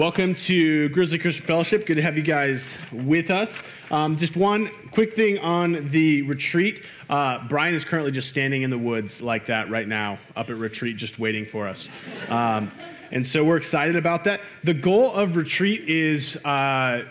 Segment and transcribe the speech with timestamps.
[0.00, 1.84] welcome to Grizzly Christian Fellowship.
[1.84, 3.62] Good to have you guys with us.
[3.90, 6.86] Um, just one quick thing on the retreat.
[7.10, 10.56] Uh, Brian is currently just standing in the woods like that right now, up at
[10.56, 11.90] retreat, just waiting for us.
[12.30, 12.70] Um,
[13.12, 14.40] and so we're excited about that.
[14.64, 17.04] The goal of retreat is uh,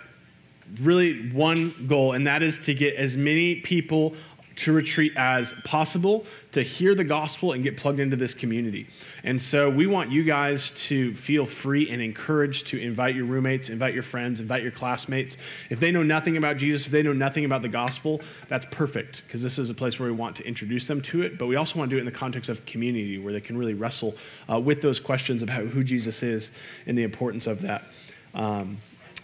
[0.82, 4.16] really one goal, and that is to get as many people
[4.60, 8.88] to retreat as possible to hear the gospel and get plugged into this community.
[9.24, 13.70] And so we want you guys to feel free and encouraged to invite your roommates,
[13.70, 15.38] invite your friends, invite your classmates.
[15.70, 19.24] If they know nothing about Jesus, if they know nothing about the gospel, that's perfect
[19.26, 21.38] because this is a place where we want to introduce them to it.
[21.38, 23.58] But we also want to do it in the context of community where they can
[23.58, 24.18] really wrestle
[24.52, 26.52] uh, with those questions about who Jesus is
[26.86, 27.86] and the importance of that.
[28.34, 28.78] Um,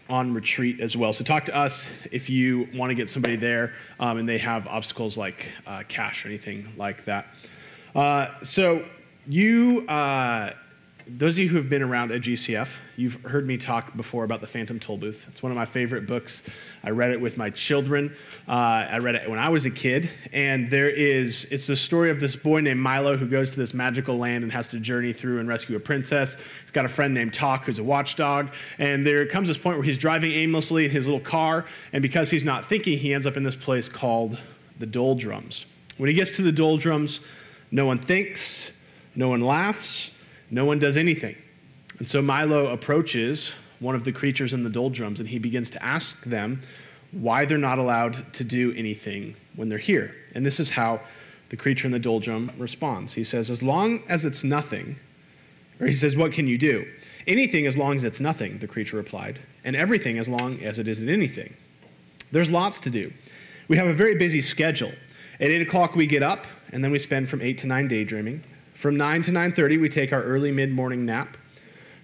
[0.09, 1.13] on retreat as well.
[1.13, 4.67] So talk to us if you want to get somebody there um, and they have
[4.67, 7.27] obstacles like uh, cash or anything like that.
[7.95, 8.85] Uh, so
[9.27, 10.51] you, uh,
[11.07, 14.41] those of you who have been around at GCF, you've heard me talk before about
[14.41, 15.27] the Phantom Toll Booth.
[15.29, 16.41] It's one of my favorite books.
[16.83, 18.15] I read it with my children.
[18.47, 22.09] Uh, I read it when I was a kid, and there is it's the story
[22.09, 25.13] of this boy named Milo who goes to this magical land and has to journey
[25.13, 26.41] through and rescue a princess.
[26.61, 29.85] He's got a friend named Tock who's a watchdog, and there comes this point where
[29.85, 33.37] he's driving aimlessly in his little car, and because he's not thinking, he ends up
[33.37, 34.39] in this place called
[34.79, 35.67] the doldrums.
[35.97, 37.21] When he gets to the doldrums,
[37.69, 38.71] no one thinks,
[39.15, 40.14] no one laughs,
[40.49, 41.35] no one does anything.
[41.99, 45.83] And so Milo approaches one of the creatures in the doldrums and he begins to
[45.83, 46.61] ask them
[47.11, 50.15] why they're not allowed to do anything when they're here.
[50.33, 51.01] And this is how
[51.49, 53.13] the creature in the doldrum responds.
[53.13, 54.97] He says, As long as it's nothing,
[55.79, 56.85] or he says, What can you do?
[57.27, 60.87] Anything as long as it's nothing, the creature replied, and everything as long as it
[60.87, 61.55] isn't anything.
[62.31, 63.13] There's lots to do.
[63.67, 64.91] We have a very busy schedule.
[65.39, 68.43] At 8 o'clock, we get up, and then we spend from 8 to 9 daydreaming.
[68.75, 71.37] From 9 to 9.30, we take our early mid-morning nap.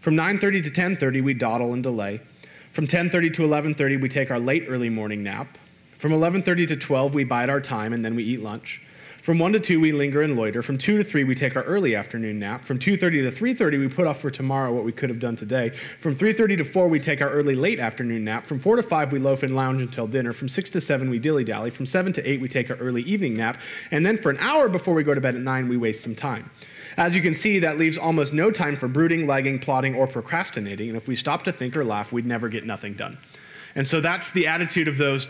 [0.02, 2.22] From 9:30 to 10:30 we dawdle and delay.
[2.72, 5.60] From 10:30 to 11:30 we take our late early morning nap.
[5.96, 8.82] From 11:30 to 12 we bide our time and then we eat lunch.
[9.22, 10.64] From 1 to 2 we linger and loiter.
[10.64, 12.66] From 2 to 3 we take our early afternoon nap.
[12.66, 15.70] From 2:30 to 3:30 we put off for tomorrow what we could have done today.
[16.00, 18.48] From 3:30 to 4 we take our early late afternoon nap.
[18.48, 20.34] From 4 to 5 we loaf and lounge until dinner.
[20.34, 21.70] From 6 to 7 we dilly-dally.
[21.70, 23.62] From 7 to 8 we take our early evening nap.
[23.92, 26.16] And then for an hour before we go to bed at 9 we waste some
[26.16, 26.50] time.
[26.98, 30.90] As you can see, that leaves almost no time for brooding, lagging, plotting, or procrastinating.
[30.90, 33.18] And if we stop to think or laugh, we'd never get nothing done.
[33.76, 35.30] And so that's the attitude of those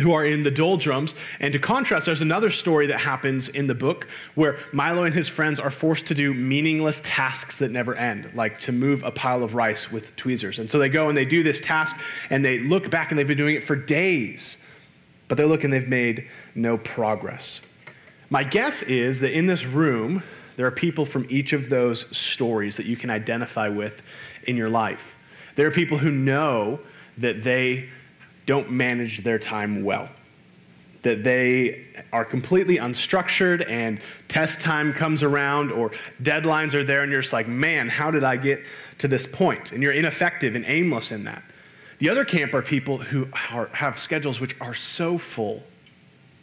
[0.00, 1.14] who are in the doldrums.
[1.38, 5.28] And to contrast, there's another story that happens in the book where Milo and his
[5.28, 9.42] friends are forced to do meaningless tasks that never end, like to move a pile
[9.42, 10.58] of rice with tweezers.
[10.58, 12.00] And so they go and they do this task
[12.30, 14.58] and they look back and they've been doing it for days,
[15.28, 17.60] but they look and they've made no progress.
[18.30, 20.22] My guess is that in this room,
[20.56, 24.02] there are people from each of those stories that you can identify with
[24.46, 25.18] in your life.
[25.56, 26.80] There are people who know
[27.18, 27.88] that they
[28.46, 30.08] don't manage their time well,
[31.02, 35.90] that they are completely unstructured and test time comes around or
[36.22, 38.64] deadlines are there and you're just like, man, how did I get
[38.98, 39.72] to this point?
[39.72, 41.42] And you're ineffective and aimless in that.
[41.98, 45.62] The other camp are people who are, have schedules which are so full,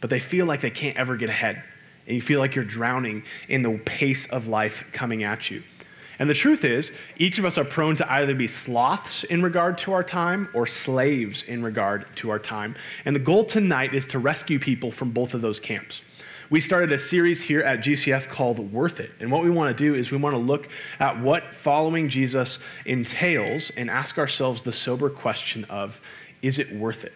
[0.00, 1.62] but they feel like they can't ever get ahead
[2.06, 5.62] and you feel like you're drowning in the pace of life coming at you.
[6.20, 9.78] And the truth is, each of us are prone to either be sloths in regard
[9.78, 12.74] to our time or slaves in regard to our time.
[13.06, 16.02] And the goal tonight is to rescue people from both of those camps.
[16.50, 19.12] We started a series here at GCF called Worth It.
[19.18, 20.68] And what we want to do is we want to look
[20.98, 26.02] at what following Jesus entails and ask ourselves the sober question of
[26.42, 27.14] is it worth it?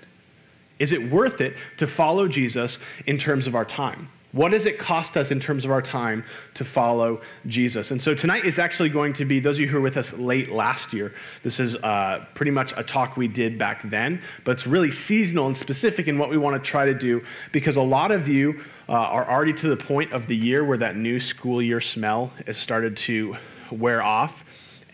[0.78, 4.08] Is it worth it to follow Jesus in terms of our time?
[4.34, 6.24] What does it cost us in terms of our time
[6.54, 7.92] to follow Jesus?
[7.92, 10.12] And so tonight is actually going to be, those of you who were with us
[10.14, 11.14] late last year,
[11.44, 15.46] this is uh, pretty much a talk we did back then, but it's really seasonal
[15.46, 18.60] and specific in what we want to try to do because a lot of you
[18.88, 22.32] uh, are already to the point of the year where that new school year smell
[22.44, 23.36] has started to
[23.70, 24.44] wear off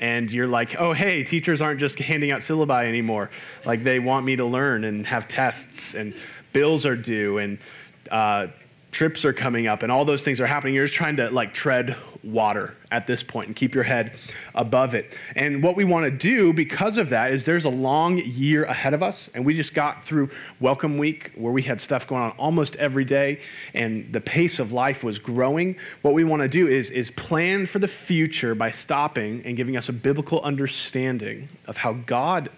[0.00, 3.30] and you're like, oh, hey, teachers aren't just handing out syllabi anymore.
[3.64, 6.14] Like, they want me to learn and have tests, and
[6.54, 7.58] bills are due, and
[8.10, 8.46] uh,
[8.92, 11.54] trips are coming up and all those things are happening you're just trying to like
[11.54, 14.12] tread water at this point and keep your head
[14.54, 15.16] above it.
[15.36, 18.92] And what we want to do because of that is there's a long year ahead
[18.92, 22.32] of us and we just got through welcome week where we had stuff going on
[22.32, 23.40] almost every day
[23.74, 25.76] and the pace of life was growing.
[26.02, 29.76] What we want to do is is plan for the future by stopping and giving
[29.76, 32.50] us a biblical understanding of how god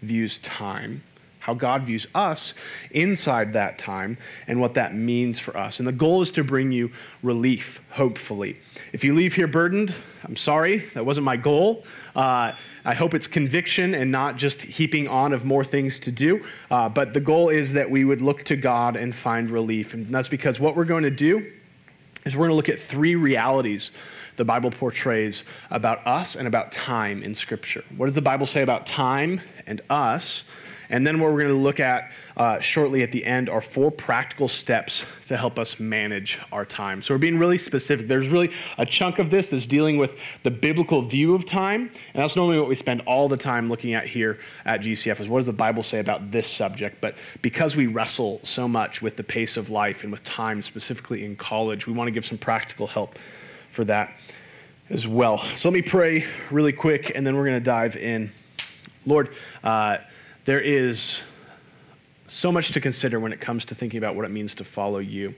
[0.00, 1.02] views time
[1.44, 2.54] how God views us
[2.90, 5.78] inside that time and what that means for us.
[5.78, 6.90] And the goal is to bring you
[7.22, 8.56] relief, hopefully.
[8.94, 9.94] If you leave here burdened,
[10.24, 11.84] I'm sorry, that wasn't my goal.
[12.16, 12.52] Uh,
[12.82, 16.46] I hope it's conviction and not just heaping on of more things to do.
[16.70, 19.92] Uh, but the goal is that we would look to God and find relief.
[19.92, 21.44] And that's because what we're going to do
[22.24, 23.92] is we're going to look at three realities
[24.36, 27.84] the Bible portrays about us and about time in Scripture.
[27.98, 30.44] What does the Bible say about time and us?
[30.90, 33.90] And then what we're going to look at uh, shortly at the end are four
[33.90, 37.00] practical steps to help us manage our time.
[37.02, 38.08] So we're being really specific.
[38.08, 42.22] There's really a chunk of this that's dealing with the biblical view of time, and
[42.22, 45.38] that's normally what we spend all the time looking at here at GCF is what
[45.38, 47.00] does the Bible say about this subject?
[47.00, 51.24] But because we wrestle so much with the pace of life and with time, specifically
[51.24, 53.16] in college, we want to give some practical help
[53.70, 54.12] for that
[54.90, 55.38] as well.
[55.38, 58.32] So let me pray really quick, and then we're going to dive in.
[59.06, 59.30] Lord,
[59.62, 59.98] uh,
[60.44, 61.22] there is
[62.28, 64.98] so much to consider when it comes to thinking about what it means to follow
[64.98, 65.34] you.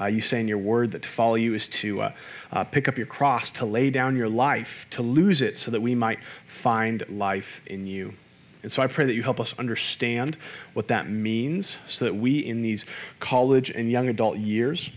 [0.00, 2.12] Uh, you say in your word that to follow you is to uh,
[2.52, 5.80] uh, pick up your cross, to lay down your life, to lose it so that
[5.80, 8.14] we might find life in you.
[8.62, 10.36] And so I pray that you help us understand
[10.74, 12.86] what that means so that we, in these
[13.20, 14.90] college and young adult years,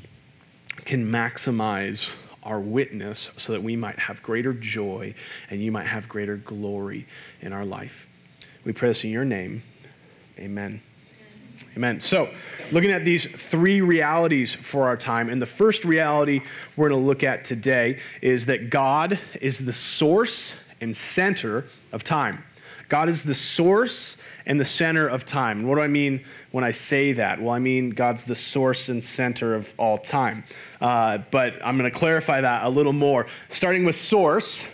[0.85, 5.13] can maximize our witness so that we might have greater joy
[5.49, 7.05] and you might have greater glory
[7.41, 8.07] in our life.
[8.63, 9.63] We pray this in your name.
[10.37, 10.81] Amen.
[11.75, 11.99] Amen.
[11.99, 12.29] So,
[12.71, 16.41] looking at these three realities for our time, and the first reality
[16.75, 22.03] we're going to look at today is that God is the source and center of
[22.03, 22.43] time.
[22.89, 25.59] God is the source and the center of time.
[25.59, 27.41] And what do I mean when I say that?
[27.41, 30.43] Well, I mean God's the source and center of all time.
[30.81, 33.27] Uh, but I'm going to clarify that a little more.
[33.47, 34.69] Starting with source,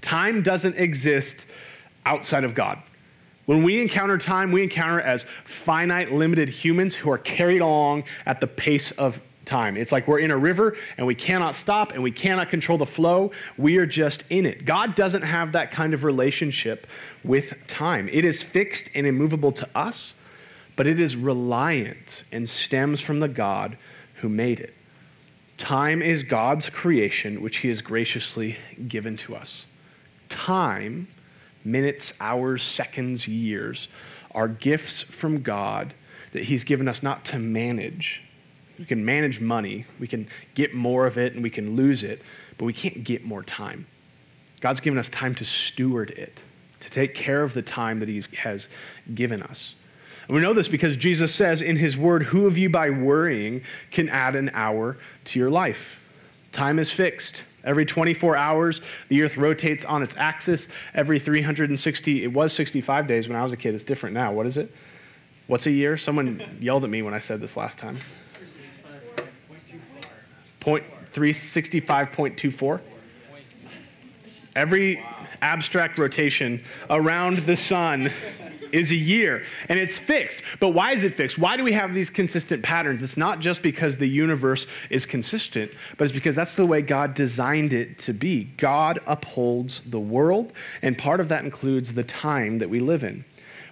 [0.00, 1.46] time doesn't exist
[2.04, 2.82] outside of God.
[3.44, 8.40] When we encounter time, we encounter as finite, limited humans who are carried along at
[8.40, 9.76] the pace of time.
[9.76, 12.86] It's like we're in a river and we cannot stop and we cannot control the
[12.86, 13.32] flow.
[13.58, 14.64] We are just in it.
[14.64, 16.86] God doesn't have that kind of relationship
[17.24, 18.08] with time.
[18.12, 20.20] It is fixed and immovable to us,
[20.76, 23.76] but it is reliant and stems from the God
[24.16, 24.74] who made it.
[25.58, 28.56] Time is God's creation, which He has graciously
[28.88, 29.66] given to us.
[30.28, 31.08] Time
[31.64, 33.88] minutes, hours, seconds, years
[34.34, 35.94] are gifts from God
[36.32, 38.22] that He's given us not to manage.
[38.78, 42.22] We can manage money, we can get more of it, and we can lose it,
[42.58, 43.86] but we can't get more time.
[44.60, 46.42] God's given us time to steward it,
[46.80, 48.68] to take care of the time that He has
[49.14, 49.74] given us.
[50.26, 53.62] And we know this because Jesus says in His Word, Who of you by worrying
[53.90, 55.98] can add an hour to your life?
[56.52, 57.44] Time is fixed.
[57.64, 60.68] Every 24 hours, the earth rotates on its axis.
[60.94, 63.74] Every 360, it was 65 days when I was a kid.
[63.74, 64.32] It's different now.
[64.32, 64.74] What is it?
[65.46, 65.96] What's a year?
[65.96, 67.98] Someone yelled at me when I said this last time.
[70.60, 72.80] Point 365.24.
[74.54, 75.04] Every
[75.40, 78.10] abstract rotation around the sun
[78.72, 80.42] is a year and it's fixed.
[80.58, 81.38] But why is it fixed?
[81.38, 83.02] Why do we have these consistent patterns?
[83.02, 87.14] It's not just because the universe is consistent, but it's because that's the way God
[87.14, 88.44] designed it to be.
[88.56, 93.24] God upholds the world, and part of that includes the time that we live in.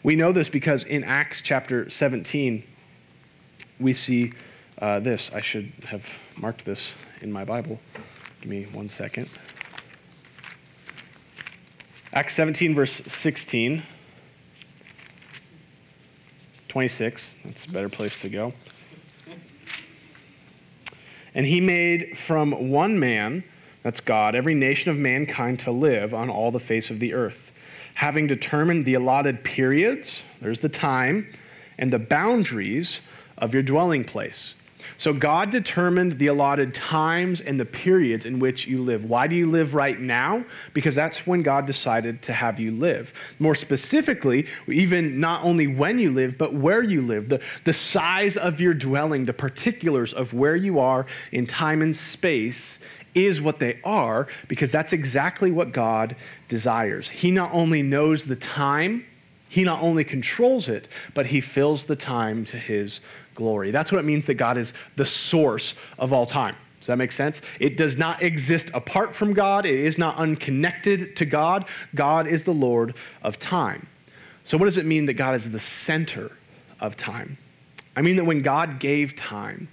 [0.02, 2.62] We know this because in Acts chapter 17,
[3.78, 4.32] we see
[4.78, 5.32] uh, this.
[5.34, 7.80] I should have marked this in my Bible.
[8.40, 9.28] Give me one second.
[12.12, 13.82] Acts 17, verse 16.
[16.70, 17.34] 26.
[17.44, 18.52] That's a better place to go.
[21.34, 23.44] And he made from one man,
[23.82, 27.52] that's God, every nation of mankind to live on all the face of the earth,
[27.94, 31.32] having determined the allotted periods, there's the time,
[31.76, 33.00] and the boundaries
[33.36, 34.54] of your dwelling place
[34.96, 39.04] so God determined the allotted times and the periods in which you live.
[39.04, 40.44] Why do you live right now?
[40.72, 43.12] Because that's when God decided to have you live.
[43.38, 48.36] More specifically, even not only when you live, but where you live, the, the size
[48.36, 52.80] of your dwelling, the particulars of where you are in time and space
[53.14, 56.14] is what they are because that's exactly what God
[56.48, 57.08] desires.
[57.08, 59.04] He not only knows the time,
[59.48, 63.00] he not only controls it, but he fills the time to his
[63.40, 63.70] glory.
[63.70, 66.54] That's what it means that God is the source of all time.
[66.78, 67.40] Does that make sense?
[67.58, 71.64] It does not exist apart from God, it is not unconnected to God.
[71.94, 73.86] God is the Lord of time.
[74.44, 76.36] So, what does it mean that God is the center
[76.80, 77.38] of time?
[77.96, 79.68] I mean that when God gave time,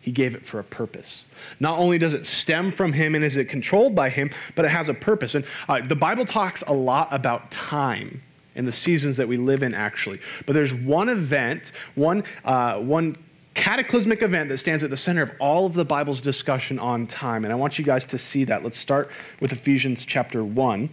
[0.00, 1.24] he gave it for a purpose.
[1.60, 4.70] Not only does it stem from him and is it controlled by him, but it
[4.70, 5.36] has a purpose.
[5.36, 8.20] And uh, the Bible talks a lot about time
[8.54, 10.20] in the seasons that we live in, actually.
[10.46, 13.16] But there's one event, one, uh, one
[13.54, 17.44] cataclysmic event that stands at the center of all of the Bible's discussion on time.
[17.44, 18.62] And I want you guys to see that.
[18.62, 20.90] Let's start with Ephesians chapter 1,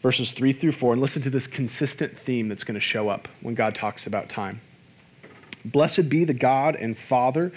[0.00, 3.28] verses 3 through 4, and listen to this consistent theme that's going to show up
[3.40, 4.60] when God talks about time.
[5.64, 7.52] Blessed be the God and Father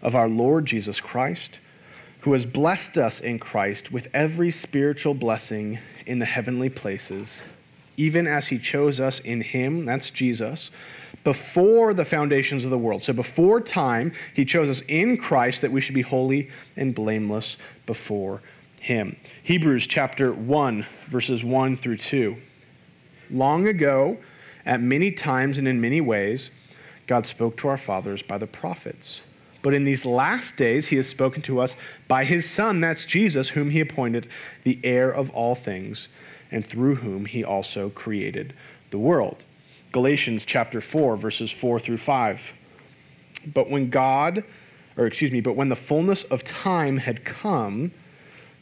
[0.00, 1.58] of our Lord Jesus Christ,
[2.20, 7.42] who has blessed us in Christ with every spiritual blessing in the heavenly places
[7.98, 10.70] even as he chose us in him, that's Jesus,
[11.24, 13.02] before the foundations of the world.
[13.02, 17.58] So before time, he chose us in Christ that we should be holy and blameless
[17.86, 18.40] before
[18.80, 19.16] him.
[19.42, 22.36] Hebrews chapter 1, verses 1 through 2.
[23.30, 24.18] Long ago,
[24.64, 26.50] at many times and in many ways,
[27.08, 29.22] God spoke to our fathers by the prophets.
[29.60, 31.74] But in these last days, he has spoken to us
[32.06, 34.28] by his Son, that's Jesus, whom he appointed
[34.62, 36.08] the heir of all things
[36.50, 38.54] and through whom he also created
[38.90, 39.44] the world.
[39.92, 42.52] Galatians chapter 4, verses 4 through 5.
[43.52, 44.44] But when God,
[44.96, 47.92] or excuse me, but when the fullness of time had come,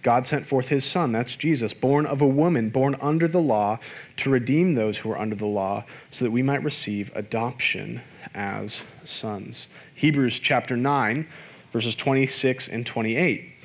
[0.03, 3.81] God sent forth his son, that's Jesus, born of a woman, born under the law,
[4.19, 8.03] to redeem those who are under the law, so that we might receive adoption
[8.33, 9.67] as sons.
[9.97, 11.27] Hebrews chapter 9,
[11.73, 13.56] verses 26 and 28.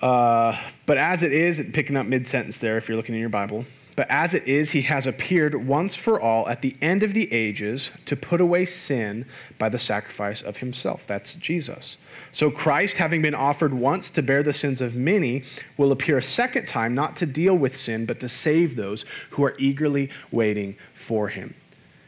[0.00, 3.30] Uh, but as it is, picking up mid sentence there if you're looking in your
[3.30, 3.64] Bible,
[3.98, 7.32] but as it is, he has appeared once for all at the end of the
[7.32, 9.26] ages to put away sin
[9.58, 11.04] by the sacrifice of himself.
[11.04, 11.96] That's Jesus.
[12.30, 15.42] So Christ, having been offered once to bear the sins of many,
[15.76, 19.44] will appear a second time, not to deal with sin, but to save those who
[19.44, 21.54] are eagerly waiting for him.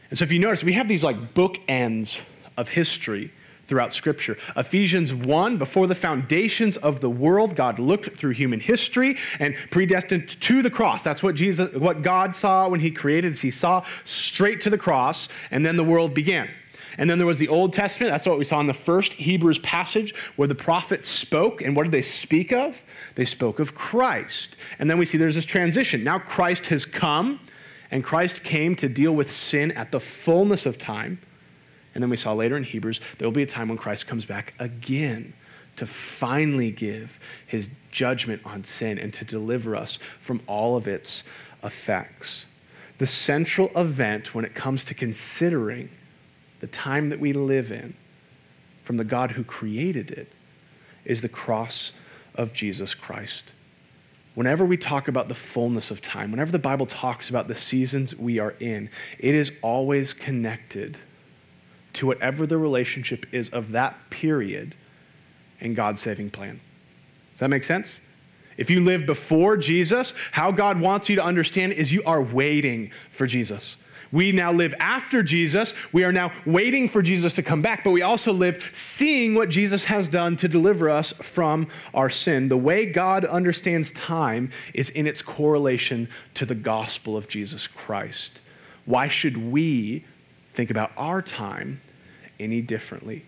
[0.09, 2.21] And so if you notice, we have these like bookends
[2.55, 3.33] of history
[3.71, 4.37] throughout Scripture.
[4.57, 10.27] Ephesians 1, before the foundations of the world, God looked through human history and predestined
[10.27, 11.05] to the cross.
[11.05, 13.39] That's what Jesus, what God saw when He created.
[13.39, 16.49] He saw straight to the cross, and then the world began.
[16.97, 18.11] And then there was the Old Testament.
[18.11, 21.61] That's what we saw in the first Hebrews passage where the prophets spoke.
[21.61, 22.83] And what did they speak of?
[23.15, 24.57] They spoke of Christ.
[24.79, 26.03] And then we see there's this transition.
[26.03, 27.39] Now Christ has come,
[27.89, 31.19] and Christ came to deal with sin at the fullness of time.
[31.93, 34.25] And then we saw later in Hebrews, there will be a time when Christ comes
[34.25, 35.33] back again
[35.75, 41.23] to finally give his judgment on sin and to deliver us from all of its
[41.63, 42.47] effects.
[42.97, 45.89] The central event when it comes to considering
[46.59, 47.95] the time that we live in
[48.83, 50.31] from the God who created it
[51.03, 51.93] is the cross
[52.35, 53.53] of Jesus Christ.
[54.35, 58.15] Whenever we talk about the fullness of time, whenever the Bible talks about the seasons
[58.15, 60.97] we are in, it is always connected
[61.93, 64.75] to whatever the relationship is of that period
[65.59, 66.59] in God's saving plan.
[67.33, 68.01] Does that make sense?
[68.57, 72.91] If you live before Jesus, how God wants you to understand is you are waiting
[73.11, 73.77] for Jesus.
[74.11, 75.73] We now live after Jesus.
[75.93, 79.49] We are now waiting for Jesus to come back, but we also live seeing what
[79.49, 82.49] Jesus has done to deliver us from our sin.
[82.49, 88.41] The way God understands time is in its correlation to the gospel of Jesus Christ.
[88.85, 90.03] Why should we
[90.53, 91.81] think about our time
[92.39, 93.23] any differently.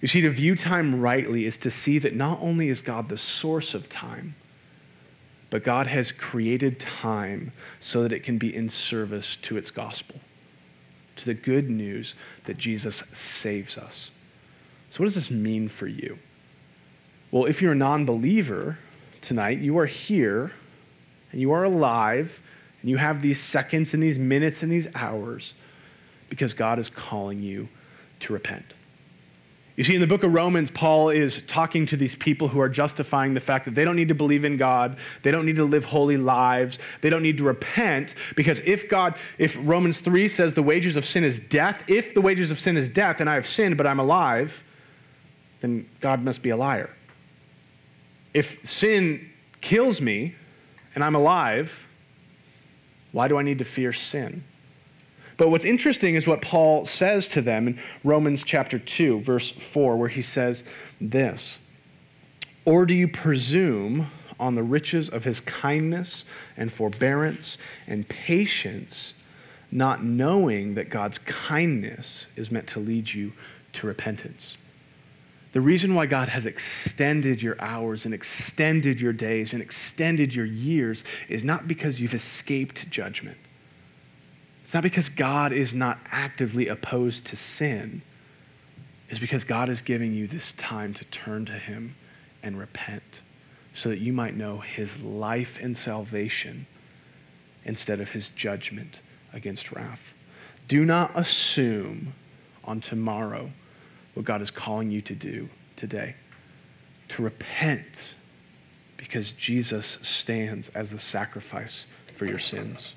[0.00, 3.18] You see, to view time rightly is to see that not only is God the
[3.18, 4.34] source of time,
[5.50, 10.20] but God has created time so that it can be in service to its gospel,
[11.16, 14.10] to the good news that Jesus saves us.
[14.90, 16.18] So, what does this mean for you?
[17.30, 18.78] Well, if you're a non believer
[19.20, 20.52] tonight, you are here
[21.32, 22.42] and you are alive
[22.80, 25.54] and you have these seconds and these minutes and these hours
[26.28, 27.68] because God is calling you
[28.20, 28.74] to repent.
[29.76, 32.68] You see, in the book of Romans, Paul is talking to these people who are
[32.68, 35.64] justifying the fact that they don't need to believe in God, they don't need to
[35.64, 40.54] live holy lives, they don't need to repent, because if God, if Romans 3 says
[40.54, 43.34] the wages of sin is death, if the wages of sin is death and I
[43.34, 44.64] have sinned but I'm alive,
[45.60, 46.90] then God must be a liar.
[48.34, 49.30] If sin
[49.60, 50.34] kills me
[50.96, 51.86] and I'm alive,
[53.12, 54.42] why do I need to fear sin?
[55.38, 59.96] But what's interesting is what Paul says to them in Romans chapter 2, verse 4,
[59.96, 60.64] where he says
[61.00, 61.60] this
[62.64, 66.24] Or do you presume on the riches of his kindness
[66.56, 69.14] and forbearance and patience,
[69.70, 73.32] not knowing that God's kindness is meant to lead you
[73.74, 74.58] to repentance?
[75.52, 80.44] The reason why God has extended your hours and extended your days and extended your
[80.44, 83.38] years is not because you've escaped judgment.
[84.68, 88.02] It's not because God is not actively opposed to sin.
[89.08, 91.94] It's because God is giving you this time to turn to Him
[92.42, 93.22] and repent
[93.72, 96.66] so that you might know His life and salvation
[97.64, 99.00] instead of his judgment
[99.32, 100.14] against wrath.
[100.68, 102.12] Do not assume
[102.62, 103.52] on tomorrow
[104.12, 106.14] what God is calling you to do today.
[107.08, 108.16] To repent
[108.98, 112.94] because Jesus stands as the sacrifice for your sins.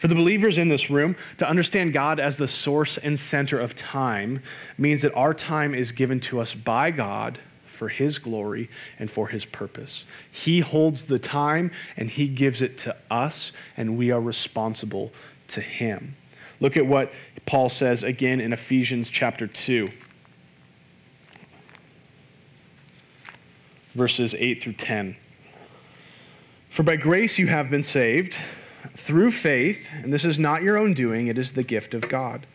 [0.00, 3.74] For the believers in this room, to understand God as the source and center of
[3.74, 4.42] time
[4.78, 9.28] means that our time is given to us by God for His glory and for
[9.28, 10.06] His purpose.
[10.32, 15.12] He holds the time and He gives it to us, and we are responsible
[15.48, 16.14] to Him.
[16.60, 17.12] Look at what
[17.44, 19.86] Paul says again in Ephesians chapter 2,
[23.92, 25.16] verses 8 through 10.
[26.70, 28.38] For by grace you have been saved
[28.94, 32.46] through faith, and this is not your own doing, it is the gift of God,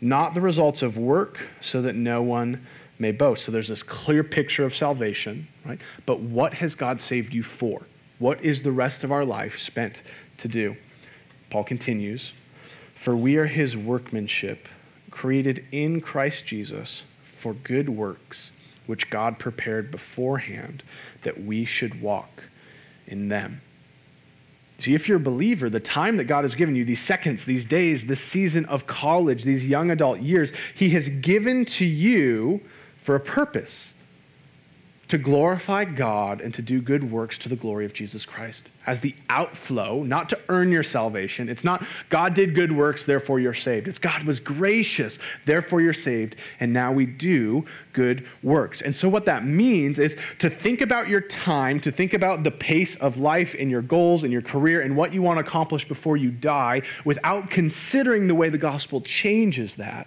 [0.00, 2.64] not the results of work, so that no one
[2.98, 3.44] may boast.
[3.44, 5.80] So there's this clear picture of salvation, right?
[6.06, 7.82] But what has God saved you for?
[8.18, 10.02] What is the rest of our life spent
[10.38, 10.76] to do?
[11.50, 12.32] Paul continues
[12.94, 14.68] For we are his workmanship,
[15.10, 18.52] created in Christ Jesus for good works,
[18.86, 20.82] which God prepared beforehand
[21.22, 22.44] that we should walk
[23.06, 23.60] in them.
[24.82, 27.64] See, if you're a believer, the time that God has given you, these seconds, these
[27.64, 32.60] days, this season of college, these young adult years, He has given to you
[32.96, 33.91] for a purpose
[35.12, 39.00] to glorify God and to do good works to the glory of Jesus Christ as
[39.00, 41.50] the outflow, not to earn your salvation.
[41.50, 43.88] It's not God did good works, therefore you're saved.
[43.88, 48.80] It's God was gracious, therefore you're saved, and now we do good works.
[48.80, 52.50] And so, what that means is to think about your time, to think about the
[52.50, 55.86] pace of life and your goals and your career and what you want to accomplish
[55.86, 60.06] before you die without considering the way the gospel changes that,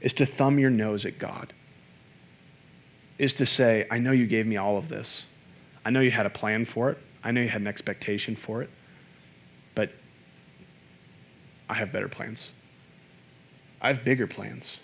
[0.00, 1.52] is to thumb your nose at God
[3.22, 5.24] is to say, I know you gave me all of this.
[5.84, 6.98] I know you had a plan for it.
[7.22, 8.70] I know you had an expectation for it.
[9.76, 9.92] But
[11.68, 12.50] I have better plans.
[13.80, 14.80] I have bigger plans.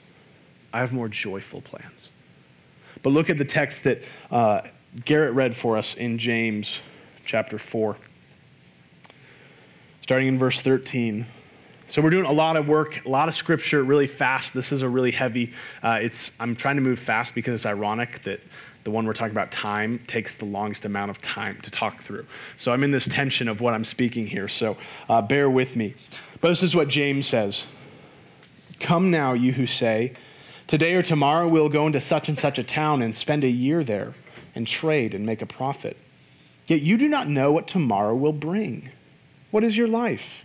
[0.73, 2.11] I have more joyful plans.
[3.03, 4.61] But look at the text that uh,
[5.05, 6.81] Garrett read for us in James
[7.25, 7.97] chapter 4,
[10.01, 11.27] starting in verse 13.
[11.89, 14.53] So we're doing a lot of work, a lot of scripture, really fast.
[14.53, 15.55] This is a really heavy.
[15.83, 18.41] Uh, it's I'm trying to move fast because it's ironic that
[18.85, 22.27] the one we're talking about time takes the longest amount of time to talk through.
[22.57, 24.49] So I'm in this tension of what I'm speaking here.
[24.49, 24.77] So
[25.09, 25.95] uh, bear with me.
[26.43, 27.67] But this is what James says.
[28.81, 30.13] Come now, you who say,
[30.67, 33.83] Today or tomorrow we'll go into such and such a town and spend a year
[33.83, 34.13] there
[34.55, 35.97] and trade and make a profit.
[36.67, 38.91] Yet you do not know what tomorrow will bring.
[39.51, 40.45] What is your life?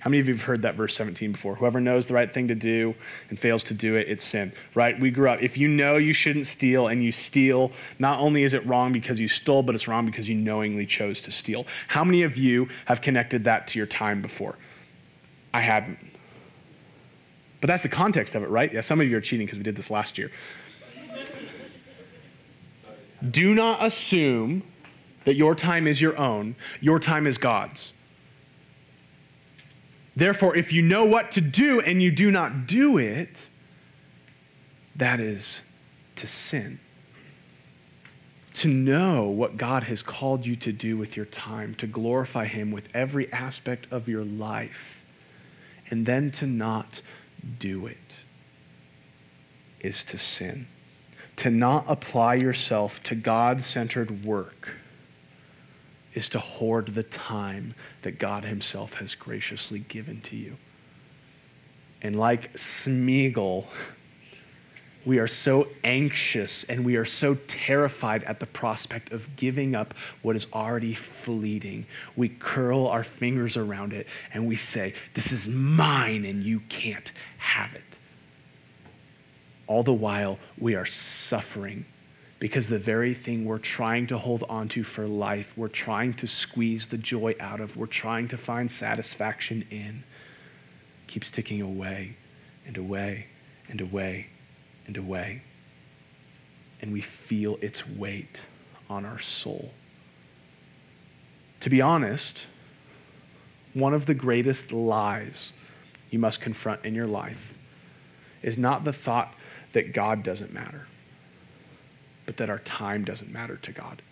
[0.00, 1.56] How many of you have heard that verse 17 before?
[1.56, 2.94] Whoever knows the right thing to do
[3.28, 4.98] and fails to do it, it's sin, right?
[4.98, 5.42] We grew up.
[5.42, 9.20] If you know you shouldn't steal and you steal, not only is it wrong because
[9.20, 11.66] you stole, but it's wrong because you knowingly chose to steal.
[11.88, 14.56] How many of you have connected that to your time before?
[15.52, 15.98] I haven't.
[17.60, 18.72] But that's the context of it, right?
[18.72, 20.30] Yeah, some of you are cheating because we did this last year.
[23.30, 24.62] Do not assume
[25.24, 27.92] that your time is your own, your time is God's.
[30.20, 33.48] Therefore, if you know what to do and you do not do it,
[34.94, 35.62] that is
[36.16, 36.78] to sin.
[38.52, 42.70] To know what God has called you to do with your time, to glorify Him
[42.70, 45.02] with every aspect of your life,
[45.88, 47.00] and then to not
[47.58, 48.22] do it
[49.80, 50.66] is to sin.
[51.36, 54.79] To not apply yourself to God centered work
[56.14, 60.56] is to hoard the time that God Himself has graciously given to you.
[62.02, 63.66] And like Smeagol,
[65.04, 69.94] we are so anxious and we are so terrified at the prospect of giving up
[70.22, 71.86] what is already fleeting.
[72.16, 77.10] We curl our fingers around it and we say, This is mine and you can't
[77.38, 77.98] have it.
[79.66, 81.86] All the while, we are suffering
[82.40, 86.88] because the very thing we're trying to hold onto for life, we're trying to squeeze
[86.88, 90.02] the joy out of, we're trying to find satisfaction in,
[91.06, 92.16] keeps ticking away
[92.66, 93.26] and away
[93.68, 94.26] and away
[94.86, 95.42] and away.
[96.80, 98.40] And we feel its weight
[98.88, 99.72] on our soul.
[101.60, 102.46] To be honest,
[103.74, 105.52] one of the greatest lies
[106.10, 107.54] you must confront in your life
[108.42, 109.34] is not the thought
[109.72, 110.86] that God doesn't matter,
[112.30, 114.02] but that our time doesn't matter to God.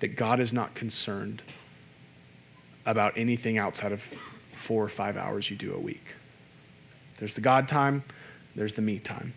[0.00, 1.40] That God is not concerned
[2.84, 6.04] about anything outside of four or five hours you do a week.
[7.18, 8.04] There's the God time,
[8.54, 9.32] there's the me time.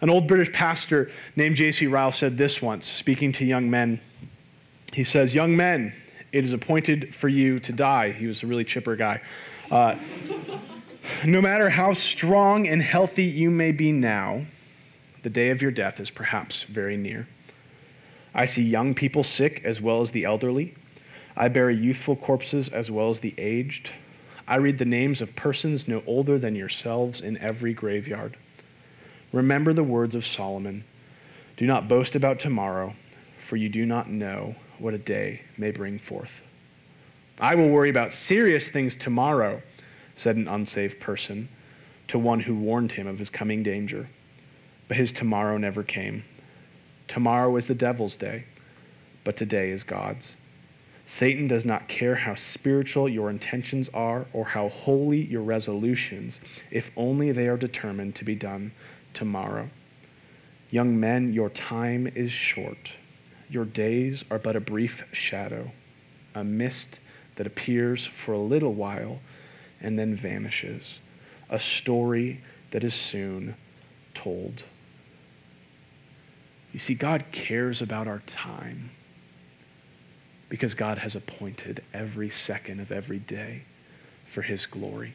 [0.00, 1.86] An old British pastor named J.C.
[1.86, 4.00] Ryle said this once, speaking to young men.
[4.94, 5.92] He says, Young men,
[6.32, 8.10] it is appointed for you to die.
[8.10, 9.20] He was a really chipper guy.
[9.70, 9.94] Uh,
[11.24, 14.44] no matter how strong and healthy you may be now,
[15.26, 17.26] the day of your death is perhaps very near.
[18.32, 20.76] I see young people sick as well as the elderly.
[21.36, 23.90] I bury youthful corpses as well as the aged.
[24.46, 28.36] I read the names of persons no older than yourselves in every graveyard.
[29.32, 30.84] Remember the words of Solomon
[31.56, 32.94] Do not boast about tomorrow,
[33.36, 36.46] for you do not know what a day may bring forth.
[37.40, 39.62] I will worry about serious things tomorrow,
[40.14, 41.48] said an unsaved person
[42.06, 44.08] to one who warned him of his coming danger.
[44.88, 46.24] But his tomorrow never came.
[47.08, 48.44] Tomorrow is the devil's day,
[49.24, 50.36] but today is God's.
[51.04, 56.90] Satan does not care how spiritual your intentions are or how holy your resolutions, if
[56.96, 58.72] only they are determined to be done
[59.14, 59.70] tomorrow.
[60.70, 62.96] Young men, your time is short.
[63.48, 65.70] Your days are but a brief shadow,
[66.34, 66.98] a mist
[67.36, 69.20] that appears for a little while
[69.80, 71.00] and then vanishes,
[71.48, 72.40] a story
[72.72, 73.54] that is soon
[74.12, 74.64] told.
[76.76, 78.90] You see, God cares about our time
[80.50, 83.62] because God has appointed every second of every day
[84.26, 85.14] for His glory.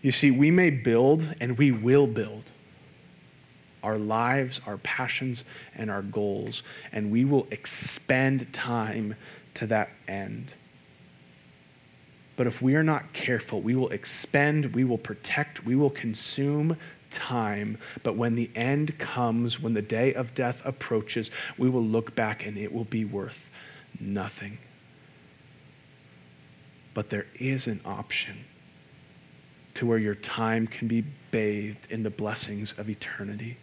[0.00, 2.52] You see, we may build and we will build
[3.82, 5.42] our lives, our passions,
[5.74, 9.16] and our goals, and we will expend time
[9.54, 10.54] to that end.
[12.36, 16.76] But if we are not careful, we will expend, we will protect, we will consume
[17.10, 17.78] time.
[18.02, 22.46] But when the end comes, when the day of death approaches, we will look back
[22.46, 23.50] and it will be worth
[23.98, 24.58] nothing.
[26.94, 28.44] But there is an option
[29.74, 33.56] to where your time can be bathed in the blessings of eternity.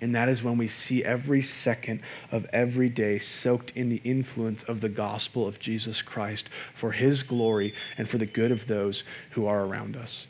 [0.00, 4.62] And that is when we see every second of every day soaked in the influence
[4.62, 9.02] of the gospel of Jesus Christ for his glory and for the good of those
[9.30, 10.26] who are around us.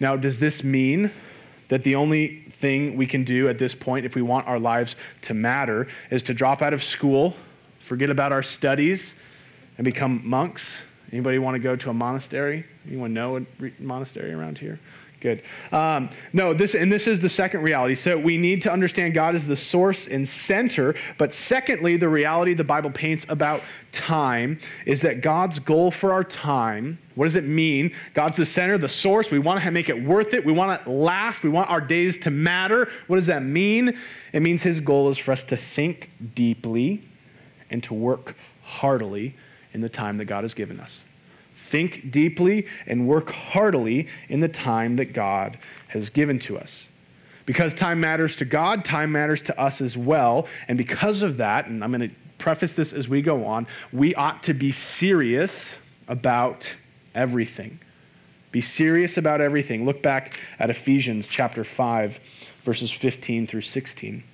[0.00, 1.12] Now, does this mean
[1.68, 4.96] that the only thing we can do at this point, if we want our lives
[5.22, 7.36] to matter, is to drop out of school,
[7.78, 9.14] forget about our studies,
[9.78, 10.84] and become monks?
[11.12, 12.64] Anybody want to go to a monastery?
[12.88, 13.42] Anyone know a
[13.78, 14.80] monastery around here?
[15.20, 15.42] Good.
[15.70, 17.94] Um, no, this and this is the second reality.
[17.94, 20.94] So we need to understand God is the source and center.
[21.18, 23.60] But secondly, the reality the Bible paints about
[23.92, 26.98] time is that God's goal for our time.
[27.16, 27.94] What does it mean?
[28.14, 29.30] God's the center, the source.
[29.30, 30.42] We want to make it worth it.
[30.42, 31.42] We want it last.
[31.42, 32.88] We want our days to matter.
[33.06, 33.98] What does that mean?
[34.32, 37.02] It means His goal is for us to think deeply
[37.68, 39.34] and to work heartily
[39.74, 41.04] in the time that God has given us.
[41.70, 45.56] Think deeply and work heartily in the time that God
[45.90, 46.88] has given to us.
[47.46, 50.48] Because time matters to God, time matters to us as well.
[50.66, 54.16] And because of that, and I'm going to preface this as we go on, we
[54.16, 56.74] ought to be serious about
[57.14, 57.78] everything.
[58.50, 59.86] Be serious about everything.
[59.86, 62.18] Look back at Ephesians chapter 5,
[62.64, 64.24] verses 15 through 16.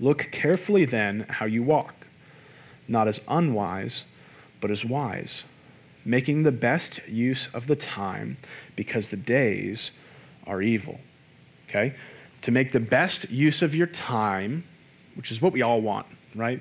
[0.00, 2.06] Look carefully then how you walk,
[2.88, 4.06] not as unwise,
[4.62, 5.44] but as wise
[6.06, 8.36] making the best use of the time
[8.76, 9.90] because the days
[10.46, 11.00] are evil.
[11.68, 11.94] Okay?
[12.42, 14.62] To make the best use of your time,
[15.16, 16.60] which is what we all want, right?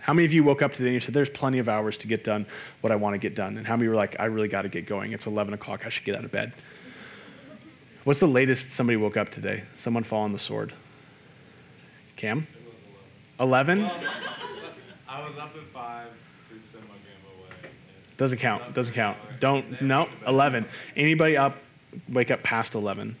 [0.00, 2.06] How many of you woke up today and you said, There's plenty of hours to
[2.06, 2.44] get done
[2.82, 3.56] what I want to get done?
[3.56, 5.12] And how many were like, I really got to get going?
[5.12, 5.86] It's 11 o'clock.
[5.86, 6.52] I should get out of bed.
[8.04, 9.62] What's the latest somebody woke up today?
[9.74, 10.74] Someone fall on the sword?
[12.16, 12.46] Cam?
[13.40, 13.82] 11?
[15.08, 16.06] I was up at 5
[18.16, 18.74] doesn't count.
[18.74, 19.16] Doesn't count.
[19.40, 19.82] Don't.
[19.82, 20.08] No.
[20.26, 20.66] 11.
[20.96, 21.56] Anybody up?
[22.08, 23.16] Wake up past 11.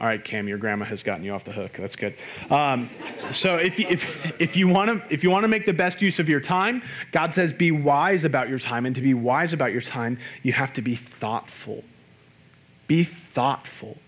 [0.00, 1.72] All right, Cam, your grandma has gotten you off the hook.
[1.72, 2.14] That's good.
[2.48, 2.88] Um,
[3.32, 6.18] so if if, if you want to if you want to make the best use
[6.18, 9.72] of your time, God says be wise about your time, and to be wise about
[9.72, 11.84] your time, you have to be thoughtful.
[12.86, 13.98] Be thoughtful.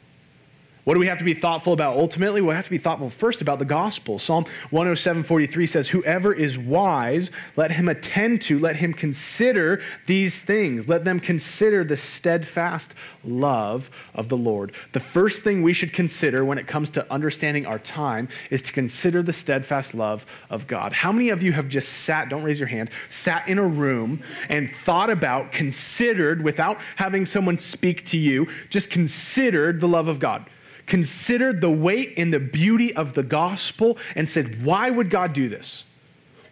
[0.85, 2.41] What do we have to be thoughtful about ultimately?
[2.41, 4.19] We have to be thoughtful first about the gospel.
[4.19, 10.89] Psalm 107:43 says, "Whoever is wise, let him attend to, let him consider these things.
[10.89, 16.45] Let them consider the steadfast love of the Lord." The first thing we should consider
[16.45, 20.95] when it comes to understanding our time is to consider the steadfast love of God.
[20.95, 24.19] How many of you have just sat, don't raise your hand, sat in a room
[24.49, 30.19] and thought about, considered without having someone speak to you, just considered the love of
[30.19, 30.45] God?
[30.87, 35.49] Considered the weight and the beauty of the gospel and said, Why would God do
[35.49, 35.85] this?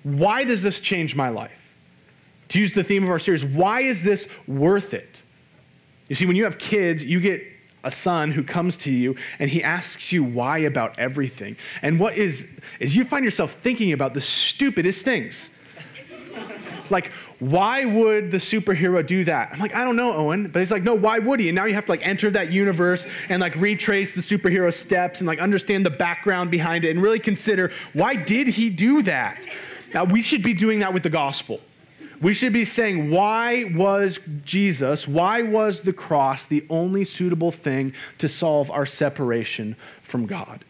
[0.02, 1.76] Why does this change my life?
[2.48, 5.22] To use the theme of our series, why is this worth it?
[6.08, 7.42] You see, when you have kids, you get
[7.84, 11.56] a son who comes to you and he asks you why about everything.
[11.82, 15.56] And what is, is you find yourself thinking about the stupidest things.
[16.90, 19.50] Like, why would the superhero do that?
[19.52, 20.48] I'm like, I don't know, Owen.
[20.48, 21.48] But he's like, no, why would he?
[21.48, 25.20] And now you have to like enter that universe and like retrace the superhero steps
[25.20, 29.46] and like understand the background behind it and really consider why did he do that?
[29.94, 31.60] Now we should be doing that with the gospel.
[32.20, 37.94] We should be saying, why was Jesus, why was the cross the only suitable thing
[38.18, 40.64] to solve our separation from God?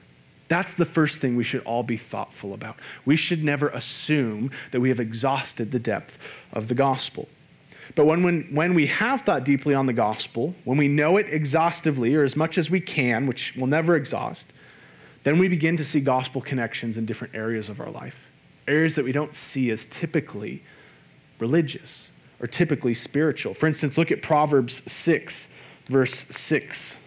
[0.50, 2.76] That's the first thing we should all be thoughtful about.
[3.04, 6.18] We should never assume that we have exhausted the depth
[6.52, 7.28] of the gospel.
[7.94, 11.26] But when, when, when we have thought deeply on the gospel, when we know it
[11.28, 14.52] exhaustively or as much as we can, which we'll never exhaust,
[15.22, 18.28] then we begin to see gospel connections in different areas of our life,
[18.66, 20.64] areas that we don't see as typically
[21.38, 22.10] religious
[22.40, 23.54] or typically spiritual.
[23.54, 25.54] For instance, look at Proverbs 6,
[25.86, 26.99] verse 6.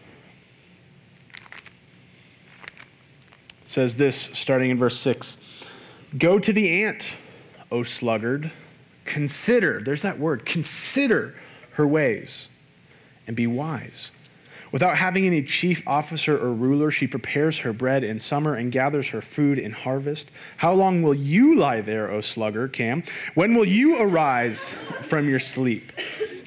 [3.74, 5.38] Says this, starting in verse 6
[6.18, 7.16] Go to the ant,
[7.72, 8.52] O sluggard.
[9.06, 11.36] Consider, there's that word, consider
[11.72, 12.48] her ways
[13.28, 14.12] and be wise.
[14.72, 19.10] Without having any chief officer or ruler, she prepares her bread in summer and gathers
[19.10, 20.32] her food in harvest.
[20.58, 23.04] How long will you lie there, O sluggard, Cam?
[23.36, 25.92] When will you arise from your sleep?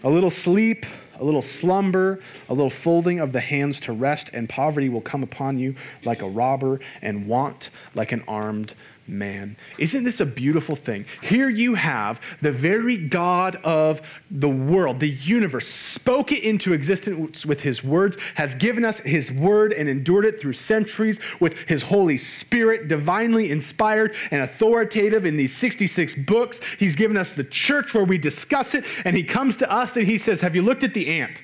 [0.03, 0.87] A little sleep
[1.19, 5.23] a little slumber, a little folding of the hands to rest, and poverty will come
[5.23, 5.75] upon you
[6.05, 8.75] like a robber, and want like an armed
[9.09, 9.57] man.
[9.79, 11.05] Isn't this a beautiful thing?
[11.23, 17.47] Here you have the very God of the world, the universe, spoke it into existence
[17.47, 21.83] with his words, has given us his word and endured it through centuries with his
[21.83, 26.61] Holy Spirit, divinely inspired and authoritative in these 66 books.
[26.79, 30.07] He's given us the church where we discuss it, and he comes to us and
[30.07, 31.43] he says, Have you looked at the ant?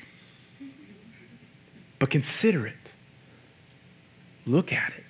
[1.99, 2.75] But consider it.
[4.45, 5.02] Look at it.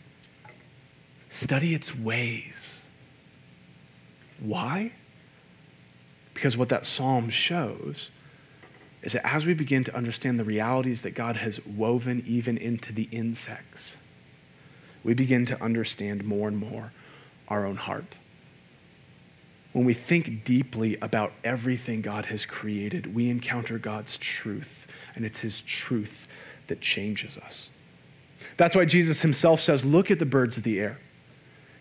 [1.32, 2.82] Study its ways.
[4.38, 4.92] Why?
[6.34, 8.10] Because what that psalm shows
[9.00, 12.92] is that as we begin to understand the realities that God has woven even into
[12.92, 13.96] the insects,
[15.02, 16.92] we begin to understand more and more
[17.48, 18.16] our own heart.
[19.72, 25.40] When we think deeply about everything God has created, we encounter God's truth, and it's
[25.40, 26.28] His truth
[26.66, 27.70] that changes us.
[28.58, 30.98] That's why Jesus himself says, Look at the birds of the air.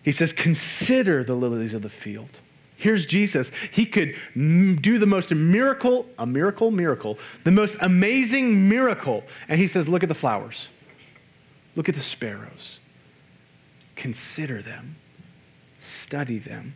[0.02, 2.40] He says, Consider the lilies of the field.
[2.76, 3.52] Here's Jesus.
[3.70, 9.24] He could do the most miracle, a miracle, miracle, the most amazing miracle.
[9.48, 10.68] And he says, Look at the flowers.
[11.76, 12.80] Look at the sparrows.
[13.94, 14.96] Consider them.
[15.78, 16.74] Study them.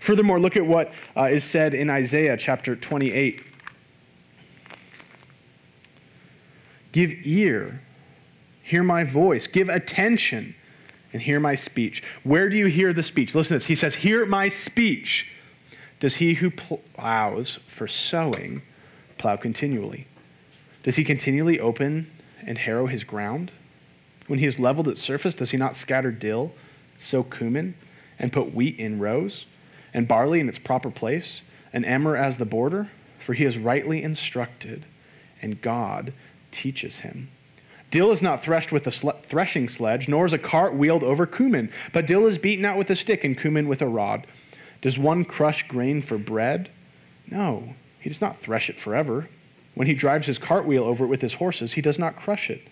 [0.00, 3.42] Furthermore, look at what uh, is said in Isaiah chapter 28.
[6.92, 7.80] Give ear,
[8.62, 10.54] hear my voice, give attention
[11.12, 12.02] and hear my speech.
[12.22, 13.34] Where do you hear the speech?
[13.34, 13.66] Listen to this.
[13.66, 15.32] He says, Hear my speech.
[16.00, 18.62] Does he who plows for sowing
[19.16, 20.06] plow continually?
[20.82, 22.10] Does he continually open
[22.46, 23.50] and harrow his ground?
[24.26, 26.52] When he has leveled its surface, does he not scatter dill,
[26.96, 27.74] sow cumin,
[28.18, 29.46] and put wheat in rows,
[29.92, 31.42] and barley in its proper place,
[31.72, 32.90] and emmer as the border?
[33.18, 34.84] For he is rightly instructed,
[35.42, 36.12] and God
[36.50, 37.28] teaches him.
[37.90, 41.70] Dill is not threshed with a threshing sledge, nor is a cart wheeled over cumin,
[41.92, 44.26] but dill is beaten out with a stick and cumin with a rod.
[44.80, 46.70] Does one crush grain for bread?
[47.30, 49.28] No, he does not thresh it forever.
[49.74, 52.62] When he drives his cartwheel over it with his horses, he does not crush it.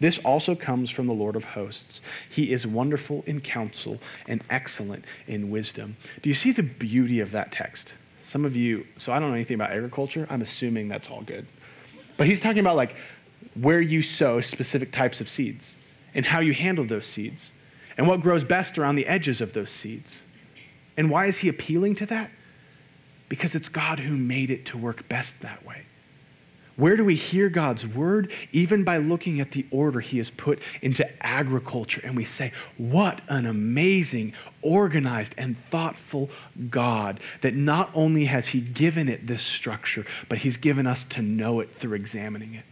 [0.00, 2.00] This also comes from the Lord of hosts.
[2.28, 5.96] He is wonderful in counsel and excellent in wisdom.
[6.22, 7.94] Do you see the beauty of that text?
[8.22, 11.46] Some of you, so I don't know anything about agriculture, I'm assuming that's all good.
[12.16, 12.94] But he's talking about like
[13.54, 15.76] where you sow specific types of seeds
[16.14, 17.52] and how you handle those seeds
[17.96, 20.22] and what grows best around the edges of those seeds.
[20.96, 22.30] And why is he appealing to that?
[23.28, 25.82] Because it's God who made it to work best that way.
[26.76, 28.30] Where do we hear God's word?
[28.52, 32.00] Even by looking at the order he has put into agriculture.
[32.04, 36.30] And we say, what an amazing, organized, and thoughtful
[36.70, 41.22] God that not only has he given it this structure, but he's given us to
[41.22, 42.64] know it through examining it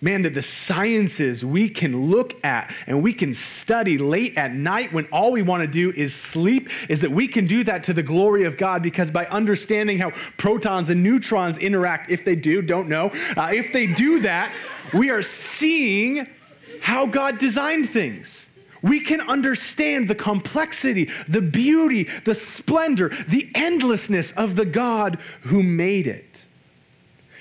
[0.00, 4.92] man, that the sciences we can look at and we can study late at night
[4.92, 7.94] when all we want to do is sleep, is that we can do that to
[7.94, 12.60] the glory of God because by understanding how protons and neutrons interact, if they do,
[12.60, 14.52] don't know, uh, if they do that,
[14.92, 16.26] we are seeing
[16.80, 18.50] how God designed things.
[18.82, 25.62] We can understand the complexity, the beauty, the splendor, the endlessness of the God who
[25.62, 26.25] made it.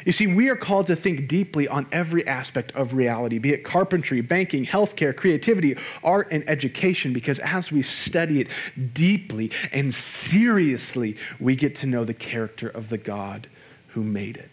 [0.06, 3.64] You see, we are called to think deeply on every aspect of reality, be it
[3.64, 8.48] carpentry, banking, healthcare, creativity, art, and education, because as we study it
[8.94, 13.48] deeply and seriously, we get to know the character of the God
[13.90, 14.52] who made it.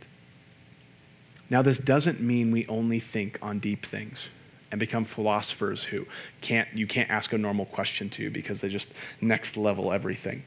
[1.51, 4.31] Now, this doesn't mean we only think on deep things
[4.71, 6.07] and become philosophers who
[6.41, 10.45] can't, you can't ask a normal question to because they just next level everything.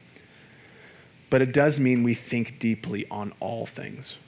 [1.30, 4.18] But it does mean we think deeply on all things.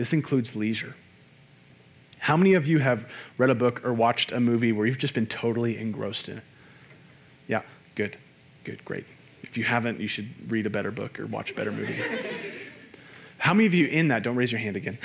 [0.00, 0.94] This includes leisure.
[2.20, 5.12] How many of you have read a book or watched a movie where you've just
[5.12, 6.42] been totally engrossed in it?
[7.46, 7.60] Yeah,
[7.96, 8.16] good,
[8.64, 9.04] good, great.
[9.42, 12.00] If you haven't, you should read a better book or watch a better movie.
[13.38, 14.96] how many of you in that, don't raise your hand again,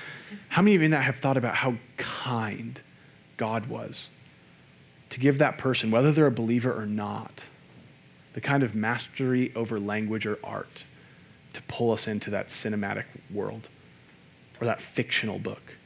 [0.50, 2.80] how many of you in that have thought about how kind
[3.36, 4.06] God was
[5.10, 7.46] to give that person, whether they're a believer or not,
[8.34, 10.84] the kind of mastery over language or art
[11.54, 13.68] to pull us into that cinematic world?
[14.60, 15.76] Or that fictional book.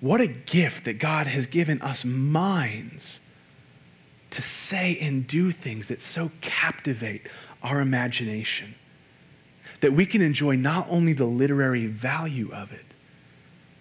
[0.00, 3.20] What a gift that God has given us minds
[4.30, 7.26] to say and do things that so captivate
[7.62, 8.74] our imagination
[9.80, 12.84] that we can enjoy not only the literary value of it,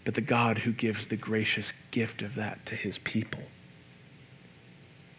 [0.03, 3.43] but the God who gives the gracious gift of that to his people.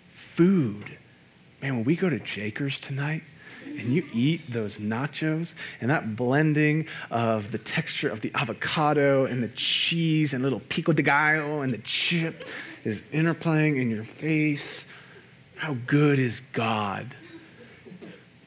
[0.08, 0.96] Food.
[1.60, 3.22] Man, when we go to Jakers tonight,
[3.78, 9.42] and you eat those nachos and that blending of the texture of the avocado and
[9.42, 12.46] the cheese and little pico de gallo and the chip
[12.84, 14.86] is interplaying in your face.
[15.56, 17.14] How good is God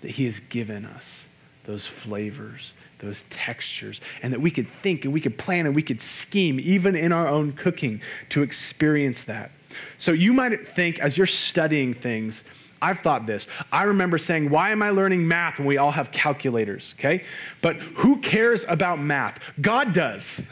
[0.01, 1.27] that He has given us
[1.65, 5.83] those flavors, those textures, and that we could think and we could plan and we
[5.83, 9.51] could scheme, even in our own cooking, to experience that.
[9.97, 12.43] So you might think as you're studying things,
[12.81, 13.47] I've thought this.
[13.71, 16.95] I remember saying, Why am I learning math when we all have calculators?
[16.97, 17.23] Okay?
[17.61, 19.39] But who cares about math?
[19.61, 20.47] God does.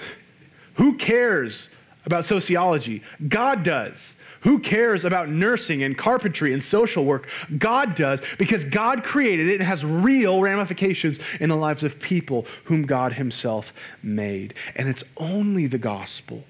[0.75, 1.69] Who cares
[2.05, 3.01] about sociology?
[3.27, 4.17] God does.
[4.41, 7.27] Who cares about nursing and carpentry and social work?
[7.57, 12.45] God does because God created it and has real ramifications in the lives of people
[12.65, 14.53] whom God Himself made.
[14.75, 16.43] And it's only the gospel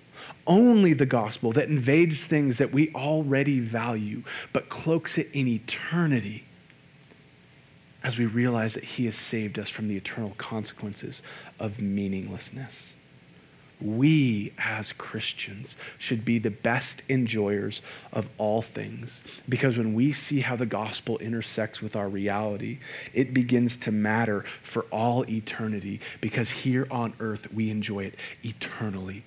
[0.47, 6.45] only the gospel that invades things that we already value, but cloaks it in eternity
[8.03, 11.21] as we realize that He has saved us from the eternal consequences
[11.59, 12.93] of meaninglessness.
[13.79, 20.39] We, as Christians, should be the best enjoyers of all things because when we see
[20.39, 22.79] how the gospel intersects with our reality,
[23.13, 29.23] it begins to matter for all eternity because here on earth we enjoy it eternally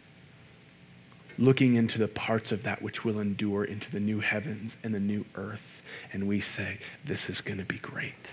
[1.40, 5.00] looking into the parts of that which will endure into the new heavens and the
[5.00, 5.82] new earth.
[6.12, 8.32] And we say, this is going to be great.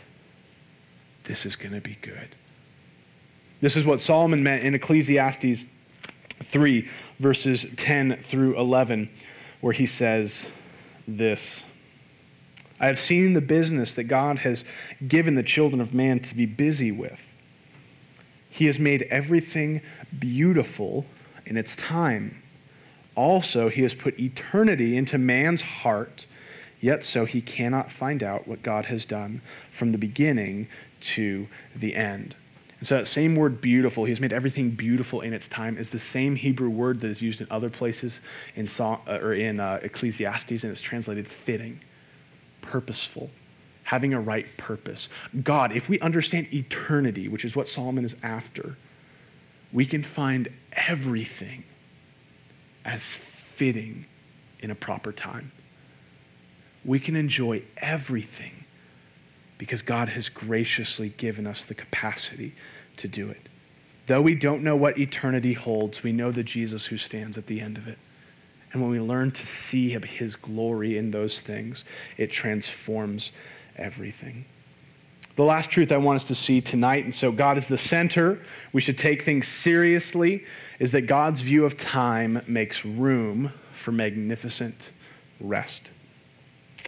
[1.24, 2.28] This is going to be good.
[3.62, 5.65] This is what Solomon meant in Ecclesiastes
[6.43, 6.88] 3,
[7.20, 9.10] verses 10 through 11,
[9.62, 10.52] where he says
[11.08, 11.63] this
[12.80, 14.63] I have seen the business that God has
[15.08, 17.34] given the children of man to be busy with.
[18.50, 19.82] He has made everything
[20.20, 21.06] beautiful
[21.46, 22.41] in its time.
[23.17, 26.27] Also, he has put eternity into man's heart,
[26.80, 30.67] yet so he cannot find out what God has done from the beginning
[31.01, 32.36] to the end.
[32.77, 35.91] And so that same word beautiful, he has made everything beautiful in its time, is
[35.91, 38.21] the same Hebrew word that is used in other places
[38.56, 41.80] in, uh, or in uh, Ecclesiastes, and it's translated fitting,
[42.62, 43.32] purposeful,
[43.86, 45.10] having a right purpose.
[45.43, 48.77] God, if we understand eternity, which is what Solomon is after,
[49.73, 51.63] we can find everything
[52.88, 54.06] as fitting
[54.62, 55.52] in a proper time.
[56.84, 58.63] We can enjoy everything
[59.58, 62.54] because God has graciously given us the capacity
[62.95, 63.50] to do it.
[64.08, 67.60] Though we don't know what eternity holds, we know the Jesus who stands at the
[67.60, 67.97] end of it.
[68.71, 71.84] And when we learn to see his glory in those things,
[72.15, 73.34] it transforms
[73.76, 74.45] everything.
[75.38, 78.39] The last truth I want us to see tonight, and so God is the center,
[78.74, 80.43] we should take things seriously,
[80.80, 84.91] is that God's view of time makes room for magnificent
[85.39, 85.91] rest.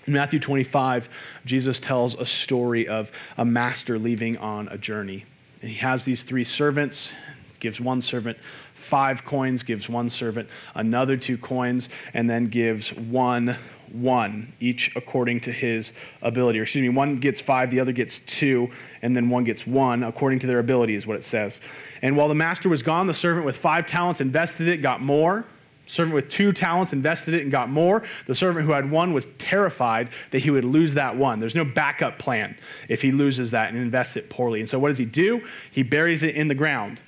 [0.08, 1.10] In Matthew 25,
[1.46, 5.26] Jesus tells a story of a master leaving on a journey.
[5.62, 7.14] And he has these three servants,
[7.60, 8.40] gives one servant
[8.74, 13.56] five coins, gives one servant another two coins, and then gives one
[13.94, 16.60] one, each according to his ability.
[16.60, 18.70] Or excuse me, one gets five, the other gets two,
[19.02, 21.62] and then one gets one according to their ability, is what it says.
[22.02, 25.46] And while the master was gone, the servant with five talents invested it, got more.
[25.90, 28.04] servant with two talents invested it and got more.
[28.28, 31.40] The servant who had one was terrified that he would lose that one.
[31.40, 32.56] There's no backup plan
[32.88, 34.60] if he loses that and invests it poorly.
[34.60, 35.46] And so what does he do?
[35.72, 37.02] He buries it in the ground.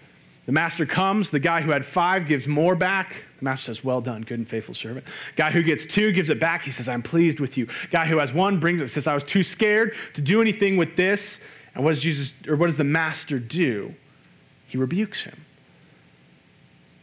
[0.51, 3.23] The master comes, the guy who had five gives more back.
[3.39, 5.05] The master says, Well done, good and faithful servant.
[5.37, 6.63] Guy who gets two gives it back.
[6.63, 7.69] He says, I'm pleased with you.
[7.89, 10.97] Guy who has one brings it, says, I was too scared to do anything with
[10.97, 11.41] this.
[11.73, 13.95] And what does Jesus, or what does the master do?
[14.67, 15.45] He rebukes him.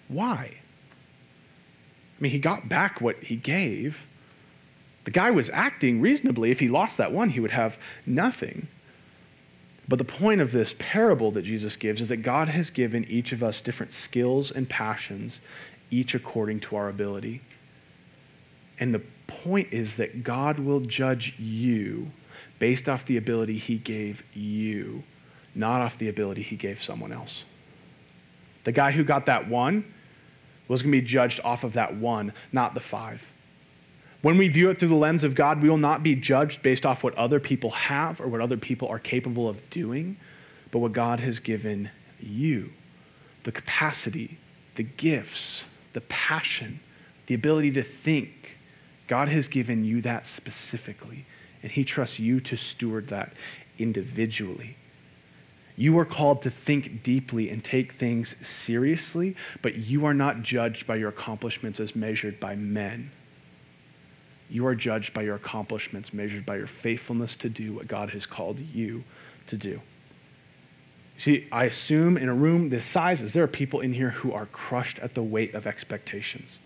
[0.08, 0.50] Why?
[0.52, 4.06] I mean, he got back what he gave.
[5.04, 6.50] The guy was acting reasonably.
[6.50, 8.68] If he lost that one, he would have nothing.
[9.88, 13.32] But the point of this parable that Jesus gives is that God has given each
[13.32, 15.40] of us different skills and passions,
[15.90, 17.40] each according to our ability.
[18.78, 22.10] And the point is that God will judge you
[22.58, 25.04] based off the ability he gave you,
[25.54, 27.44] not off the ability he gave someone else.
[28.64, 29.84] The guy who got that one
[30.66, 33.32] was going to be judged off of that one, not the five.
[34.20, 36.84] When we view it through the lens of God, we will not be judged based
[36.84, 40.16] off what other people have or what other people are capable of doing,
[40.72, 41.90] but what God has given
[42.20, 42.70] you
[43.44, 44.36] the capacity,
[44.74, 46.80] the gifts, the passion,
[47.26, 48.56] the ability to think.
[49.06, 51.24] God has given you that specifically,
[51.62, 53.32] and He trusts you to steward that
[53.78, 54.76] individually.
[55.76, 60.86] You are called to think deeply and take things seriously, but you are not judged
[60.86, 63.12] by your accomplishments as measured by men
[64.50, 68.26] you are judged by your accomplishments, measured by your faithfulness to do what God has
[68.26, 69.04] called you
[69.46, 69.82] to do.
[71.18, 74.32] See, I assume in a room this size, is there are people in here who
[74.32, 76.60] are crushed at the weight of expectations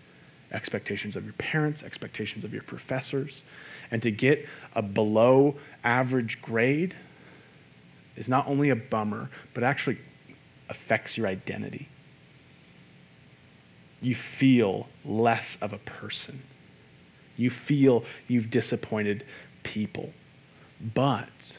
[0.51, 3.41] expectations of your parents, expectations of your professors.
[3.89, 6.93] And to get a below average grade
[8.15, 9.97] is not only a bummer, but actually
[10.69, 11.87] affects your identity.
[13.99, 16.43] You feel less of a person
[17.37, 19.25] you feel you've disappointed
[19.63, 20.13] people.
[20.93, 21.57] But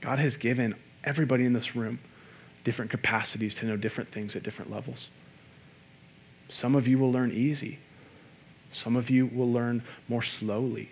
[0.00, 1.98] God has given everybody in this room
[2.64, 5.08] different capacities to know different things at different levels.
[6.48, 7.78] Some of you will learn easy.
[8.72, 10.90] Some of you will learn more slowly.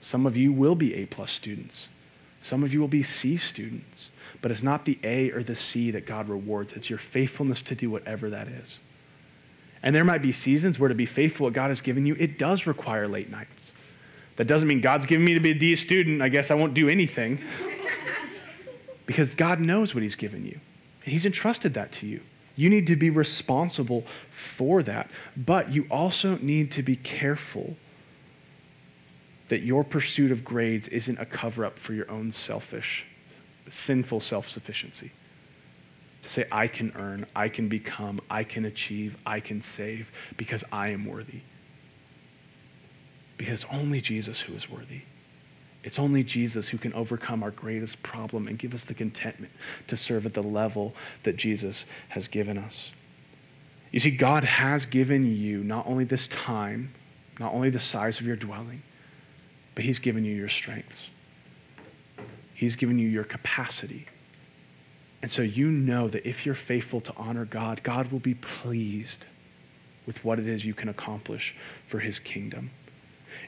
[0.00, 1.88] Some of you will be A plus students.
[2.40, 4.10] Some of you will be C students.
[4.42, 7.74] But it's not the A or the C that God rewards, it's your faithfulness to
[7.74, 8.80] do whatever that is.
[9.84, 12.38] And there might be seasons where to be faithful what God has given you, it
[12.38, 13.74] does require late nights.
[14.36, 16.22] That doesn't mean God's given me to be a D student.
[16.22, 17.38] I guess I won't do anything.
[19.06, 20.58] because God knows what He's given you,
[21.04, 22.22] and He's entrusted that to you.
[22.56, 25.10] You need to be responsible for that.
[25.36, 27.76] But you also need to be careful
[29.48, 33.04] that your pursuit of grades isn't a cover up for your own selfish,
[33.68, 35.12] sinful self sufficiency
[36.24, 40.64] to say, I can earn, I can become, I can achieve, I can save because
[40.72, 41.40] I am worthy.
[43.36, 45.02] Because only Jesus who is worthy.
[45.82, 49.52] It's only Jesus who can overcome our greatest problem and give us the contentment
[49.86, 50.94] to serve at the level
[51.24, 52.90] that Jesus has given us.
[53.92, 56.92] You see, God has given you not only this time,
[57.38, 58.82] not only the size of your dwelling,
[59.74, 61.10] but He's given you your strengths.
[62.54, 64.06] He's given you your capacity.
[65.24, 69.24] And so you know that if you're faithful to honor God, God will be pleased
[70.04, 71.56] with what it is you can accomplish
[71.86, 72.68] for his kingdom.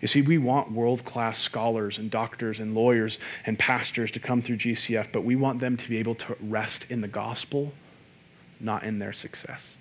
[0.00, 4.40] You see, we want world class scholars and doctors and lawyers and pastors to come
[4.40, 7.74] through GCF, but we want them to be able to rest in the gospel,
[8.58, 9.76] not in their success.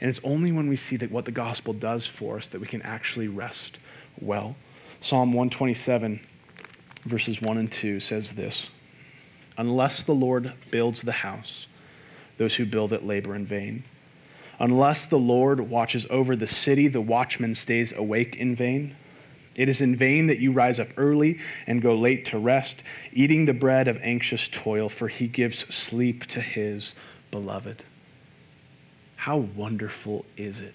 [0.00, 2.66] And it's only when we see that what the gospel does for us that we
[2.66, 3.78] can actually rest
[4.18, 4.56] well.
[5.00, 6.20] Psalm 127,
[7.04, 8.70] verses 1 and 2 says this
[9.56, 11.66] Unless the Lord builds the house,
[12.38, 13.84] those who build it labor in vain.
[14.58, 18.96] Unless the Lord watches over the city, the watchman stays awake in vain.
[19.56, 22.82] It is in vain that you rise up early and go late to rest,
[23.12, 26.94] eating the bread of anxious toil, for he gives sleep to his
[27.30, 27.84] beloved.
[29.16, 30.74] How wonderful is it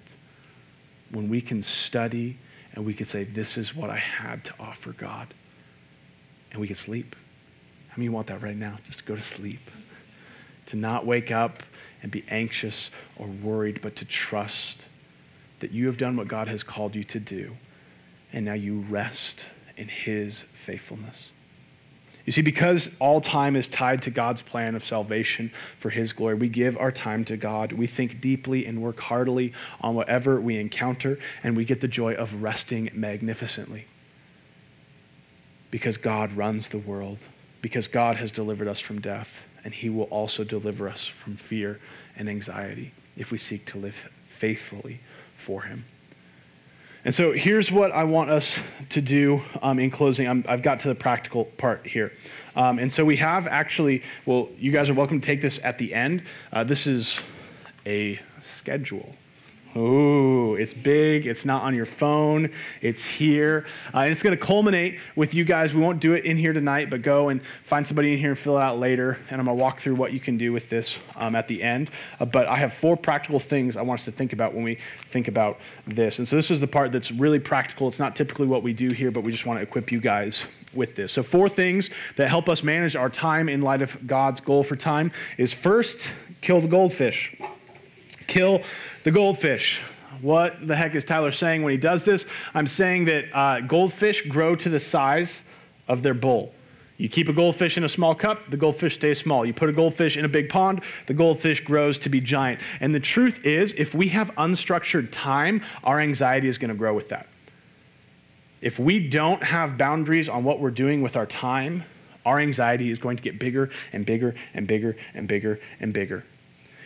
[1.12, 2.38] when we can study
[2.74, 5.28] and we can say, This is what I had to offer God,
[6.52, 7.16] and we can sleep
[8.00, 8.78] many you want that right now?
[8.86, 9.70] Just go to sleep.
[10.68, 11.64] To not wake up
[12.02, 14.88] and be anxious or worried, but to trust
[15.60, 17.58] that you have done what God has called you to do,
[18.32, 21.32] and now you rest in His faithfulness.
[22.26, 26.36] You see, because all time is tied to God's plan of salvation for His glory,
[26.36, 27.72] we give our time to God.
[27.74, 32.14] We think deeply and work heartily on whatever we encounter, and we get the joy
[32.14, 33.86] of resting magnificently.
[35.72, 37.26] Because God runs the world,
[37.62, 41.80] because God has delivered us from death, and He will also deliver us from fear
[42.18, 45.00] and anxiety if we seek to live faithfully
[45.36, 45.86] for Him.
[47.06, 50.28] And so here's what I want us to do um, in closing.
[50.28, 52.12] i have got to the practical part here.
[52.58, 55.78] Um, and so we have actually, well, you guys are welcome to take this at
[55.78, 56.24] the end.
[56.52, 57.22] Uh, this is
[57.86, 59.16] a schedule.
[59.76, 61.28] Ooh, it's big.
[61.28, 62.50] It's not on your phone.
[62.82, 63.68] It's here.
[63.94, 65.76] Uh, and it's going to culminate with you guys.
[65.76, 68.40] We won't do it in here tonight, but go and find somebody in here and
[68.40, 69.20] fill it out later.
[69.30, 71.62] And I'm going to walk through what you can do with this um, at the
[71.62, 71.92] end.
[72.20, 74.80] Uh, but I have four practical things I want us to think about when we
[74.98, 76.18] think about this.
[76.18, 77.88] And so this is the part that's really practical.
[77.88, 80.46] It's not typically what we do here, but we just want to equip you guys
[80.74, 81.14] with this.
[81.14, 84.76] So, four things that help us manage our time in light of God's goal for
[84.76, 86.12] time is first,
[86.42, 87.36] kill the goldfish.
[88.30, 88.62] Kill
[89.04, 89.82] the goldfish.
[90.22, 92.26] What the heck is Tyler saying when he does this?
[92.54, 95.50] I'm saying that uh, goldfish grow to the size
[95.88, 96.54] of their bowl.
[96.98, 99.46] You keep a goldfish in a small cup, the goldfish stays small.
[99.46, 102.60] You put a goldfish in a big pond, the goldfish grows to be giant.
[102.82, 106.94] And the truth is, if we have unstructured time, our anxiety is going to grow
[106.94, 107.26] with that.
[108.62, 111.86] If we don't have boundaries on what we're doing with our time,
[112.26, 116.26] our anxiety is going to get bigger and bigger and bigger and bigger and bigger.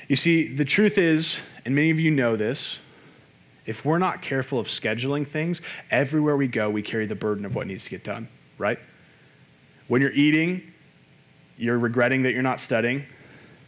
[0.08, 2.80] You see, the truth is, and many of you know this,
[3.66, 7.56] if we're not careful of scheduling things, everywhere we go, we carry the burden of
[7.56, 8.28] what needs to get done,
[8.58, 8.80] right?
[9.88, 10.74] When you're eating,
[11.58, 13.06] you're regretting that you're not studying.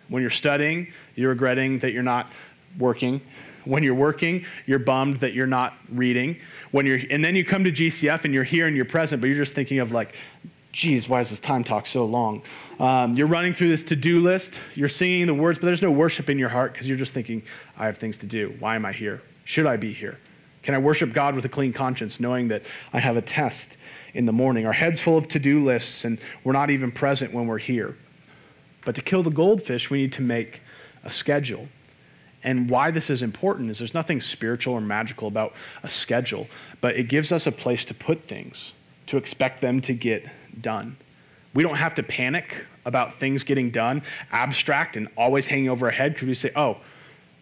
[0.10, 2.32] When you're studying, you're regretting that you're not
[2.78, 3.22] working.
[3.64, 6.40] When you're working, you're bummed that you're not reading.
[6.72, 9.28] When you're, and then you come to GCF and you're here and you're present, but
[9.28, 10.14] you're just thinking of like,
[10.76, 12.42] geez, why is this time talk so long?
[12.82, 14.62] Um, you're running through this to do list.
[14.74, 17.44] You're singing the words, but there's no worship in your heart because you're just thinking,
[17.78, 18.54] I have things to do.
[18.60, 19.22] Why am I here?
[19.46, 20.18] Should I be here?
[20.64, 23.78] Can I worship God with a clean conscience, knowing that I have a test
[24.14, 24.66] in the morning?
[24.66, 27.96] Our heads full of to do lists, and we're not even present when we're here.
[28.84, 30.62] But to kill the goldfish, we need to make
[31.06, 31.70] a schedule.
[32.44, 35.54] And why this is important is there's nothing spiritual or magical about
[35.84, 36.48] a schedule,
[36.82, 38.74] but it gives us a place to put things,
[39.08, 40.28] to expect them to get
[40.62, 40.98] done.
[41.54, 45.92] We don't have to panic about things getting done, abstract and always hanging over our
[45.92, 46.78] head because we say, oh,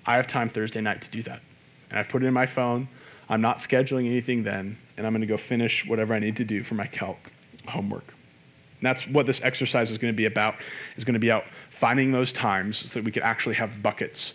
[0.06, 1.42] I have time Thursday night to do that.
[1.90, 2.88] And I've put it in my phone.
[3.30, 6.46] I'm not scheduling anything then, and I'm going to go finish whatever I need to
[6.46, 7.32] do for my calc
[7.68, 8.08] homework.
[8.08, 10.56] And that's what this exercise is going to be about,
[10.98, 14.34] is going to be out finding those times so that we can actually have buckets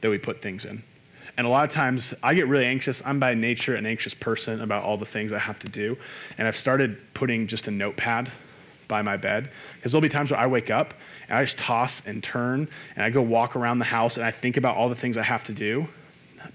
[0.00, 0.82] that we put things in.
[1.38, 3.00] And a lot of times I get really anxious.
[3.06, 5.96] I'm by nature an anxious person about all the things I have to do.
[6.36, 8.30] And I've started putting just a notepad
[8.88, 10.94] by my bed because there'll be times where I wake up
[11.28, 14.32] and I just toss and turn and I go walk around the house and I
[14.32, 15.86] think about all the things I have to do.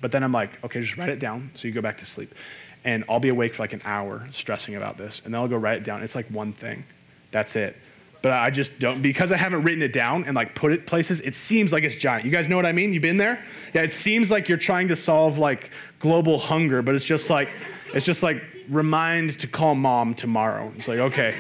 [0.02, 2.36] But then I'm like, okay, just write it down so you go back to sleep.
[2.84, 5.22] And I'll be awake for like an hour stressing about this.
[5.24, 6.04] And then I'll go write it down.
[6.04, 6.84] It's like one thing.
[7.32, 7.78] That's it
[8.24, 11.20] but I just don't because I haven't written it down and like put it places.
[11.20, 12.24] It seems like it's giant.
[12.24, 12.94] You guys know what I mean?
[12.94, 13.44] You've been there?
[13.74, 17.50] Yeah, it seems like you're trying to solve like global hunger, but it's just like
[17.94, 20.72] it's just like remind to call mom tomorrow.
[20.78, 21.36] It's like okay,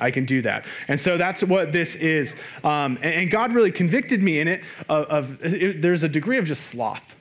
[0.00, 0.66] I can do that.
[0.86, 2.36] And so that's what this is.
[2.62, 6.38] Um, and, and, God really convicted me in it of, of it, there's a degree
[6.38, 7.16] of just sloth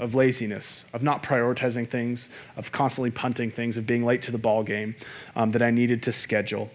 [0.00, 4.38] of laziness, of not prioritizing things, of constantly punting things, of being late to the
[4.38, 4.96] ball game
[5.36, 6.70] um, that I needed to schedule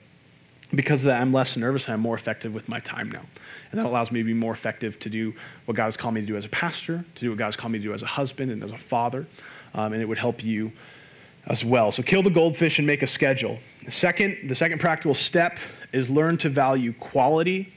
[0.74, 3.24] because of that, I'm less nervous and I'm more effective with my time now.
[3.72, 5.34] And that allows me to be more effective to do
[5.66, 7.56] what God has called me to do as a pastor, to do what God has
[7.56, 9.28] called me to do as a husband and as a father.
[9.74, 10.72] Um, and it would help you
[11.46, 11.92] as well.
[11.92, 13.60] So kill the goldfish and make a schedule.
[13.86, 15.58] The second, the second practical step
[15.94, 17.72] is learn to value quality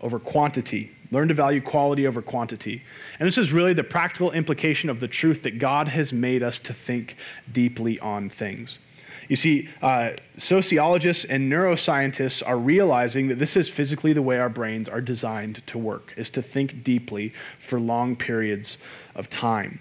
[0.00, 0.90] over quantity.
[1.10, 2.82] Learn to value quality over quantity.
[3.18, 6.58] And this is really the practical implication of the truth that God has made us
[6.60, 7.16] to think
[7.50, 8.80] deeply on things.
[9.28, 14.48] You see, uh, sociologists and neuroscientists are realizing that this is physically the way our
[14.48, 18.78] brains are designed to work, is to think deeply for long periods
[19.14, 19.80] of time.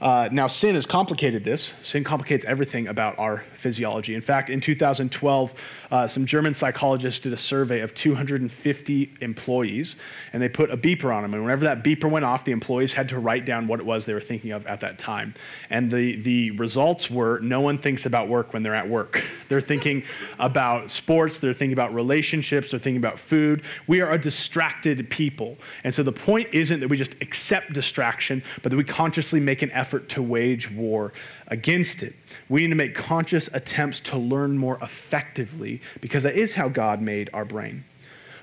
[0.00, 1.74] Uh, now, sin has complicated this.
[1.82, 4.14] Sin complicates everything about our physiology.
[4.14, 5.54] In fact, in 2012,
[5.90, 9.96] uh, some German psychologists did a survey of 250 employees,
[10.32, 11.34] and they put a beeper on them.
[11.34, 14.06] And whenever that beeper went off, the employees had to write down what it was
[14.06, 15.34] they were thinking of at that time.
[15.68, 19.22] And the, the results were no one thinks about work when they're at work.
[19.48, 20.04] They're thinking
[20.38, 23.64] about sports, they're thinking about relationships, they're thinking about food.
[23.88, 25.58] We are a distracted people.
[25.82, 29.62] And so the point isn't that we just accept distraction, but that we consciously make
[29.62, 31.12] an effort to wage war
[31.48, 32.14] against it.
[32.50, 37.00] We need to make conscious attempts to learn more effectively because that is how God
[37.00, 37.84] made our brain.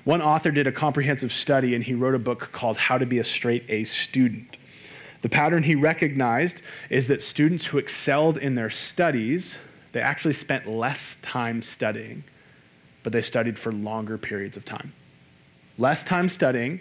[0.04, 3.18] One author did a comprehensive study and he wrote a book called How to Be
[3.18, 4.56] a Straight A Student.
[5.20, 9.58] The pattern he recognized is that students who excelled in their studies,
[9.92, 12.24] they actually spent less time studying,
[13.02, 14.94] but they studied for longer periods of time.
[15.76, 16.80] Less time studying,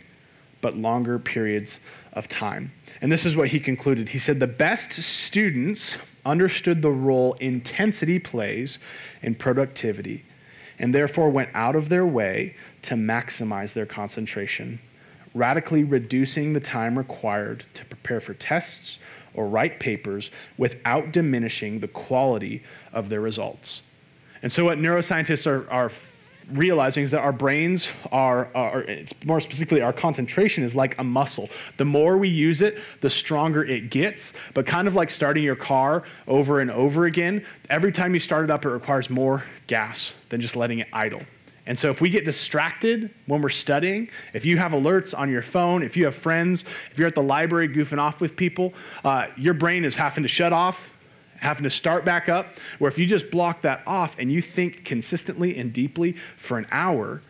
[0.61, 1.81] but longer periods
[2.13, 2.71] of time.
[3.01, 4.09] And this is what he concluded.
[4.09, 5.97] He said, The best students
[6.27, 8.77] understood the role intensity plays
[9.21, 10.25] in productivity
[10.77, 14.79] and therefore went out of their way to maximize their concentration,
[15.33, 18.99] radically reducing the time required to prepare for tests
[19.33, 22.61] or write papers without diminishing the quality
[22.91, 23.81] of their results.
[24.41, 25.89] And so, what neuroscientists are, are
[26.51, 28.85] realizing is that our brains are, are,
[29.25, 31.49] more specifically, our concentration is like a muscle.
[31.77, 34.33] The more we use it, the stronger it gets.
[34.53, 38.43] But kind of like starting your car over and over again, every time you start
[38.43, 41.21] it up, it requires more gas than just letting it idle.
[41.65, 45.41] And so, if we get distracted when we're studying, if you have alerts on your
[45.41, 48.73] phone, if you have friends, if you're at the library goofing off with people,
[49.03, 50.93] uh, your brain is having to shut off
[51.37, 52.47] having to start back up,
[52.79, 56.67] where if you just block that off and you think consistently and deeply for an
[56.71, 57.21] hour,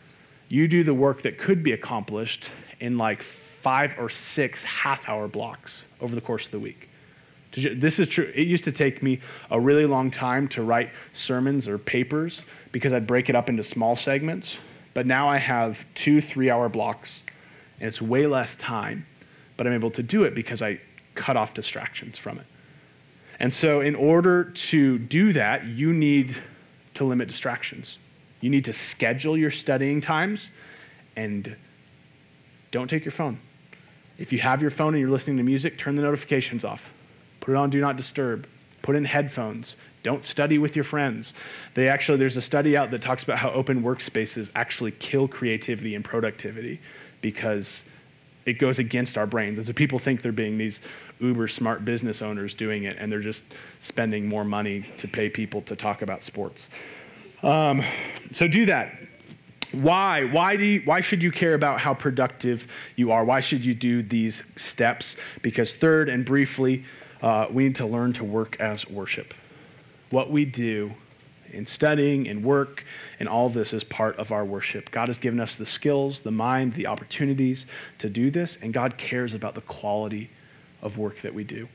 [0.50, 2.50] you do the work that could be accomplished
[2.80, 6.90] in like five or six half hour blocks over the course of the week.
[7.52, 8.32] This is true.
[8.36, 12.94] It used to take me a really long time to write sermons or papers because
[12.94, 14.60] I'd break it up into small segments.
[14.94, 17.24] But now I have two three hour blocks,
[17.80, 19.06] and it's way less time,
[19.56, 20.80] but I'm able to do it because I
[21.16, 22.46] cut off distractions from it.
[23.40, 26.36] And so, in order to do that, you need
[26.96, 27.98] to limit distractions.
[28.42, 30.52] You need to schedule your studying times
[31.16, 31.56] and
[32.72, 33.40] don't take your phone.
[34.18, 36.94] If you have your phone and you're listening to music, turn the notifications off.
[37.40, 38.48] Put it on Do Not Disturb.
[38.82, 39.76] Put in headphones.
[40.04, 41.34] Don't study with your friends.
[41.74, 45.94] They actually, there's a study out that talks about how open workspaces actually kill creativity
[45.94, 46.80] and productivity
[47.22, 47.84] because
[48.46, 49.58] it goes against our brains.
[49.58, 50.82] And so people think they're being these
[51.20, 53.44] uber smart business owners doing it, and they're just
[53.80, 56.70] spending more money to pay people to talk about sports.
[57.44, 57.84] Um,
[58.32, 58.96] so do that.
[59.72, 60.24] Why?
[60.26, 63.26] Why, do you, why should you care about how productive you are?
[63.26, 65.18] Why should you do these steps?
[65.42, 66.86] Because, third and briefly,
[67.22, 69.34] uh, we need to learn to work as worship.
[70.10, 70.94] What we do
[71.52, 72.86] in studying and work
[73.20, 74.92] and all this is part of our worship.
[74.92, 77.66] God has given us the skills, the mind, the opportunities
[77.98, 80.30] to do this, and God cares about the quality
[80.82, 81.68] of work that we do.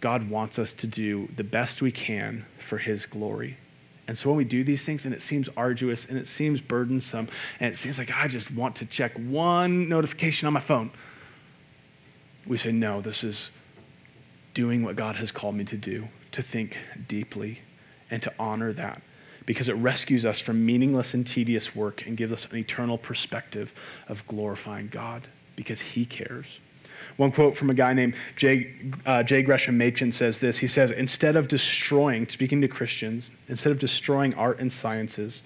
[0.00, 3.56] God wants us to do the best we can for His glory.
[4.06, 7.28] And so when we do these things and it seems arduous and it seems burdensome
[7.60, 10.90] and it seems like I just want to check one notification on my phone,
[12.46, 13.50] we say, no, this is
[14.54, 17.60] doing what God has called me to do, to think deeply
[18.10, 19.02] and to honor that
[19.44, 23.74] because it rescues us from meaningless and tedious work and gives us an eternal perspective
[24.06, 25.22] of glorifying God
[25.56, 26.60] because He cares.
[27.16, 28.74] One quote from a guy named J.
[29.04, 29.42] Uh, J.
[29.42, 30.58] Gresham Machen says this.
[30.58, 35.42] He says, Instead of destroying, speaking to Christians, instead of destroying art and sciences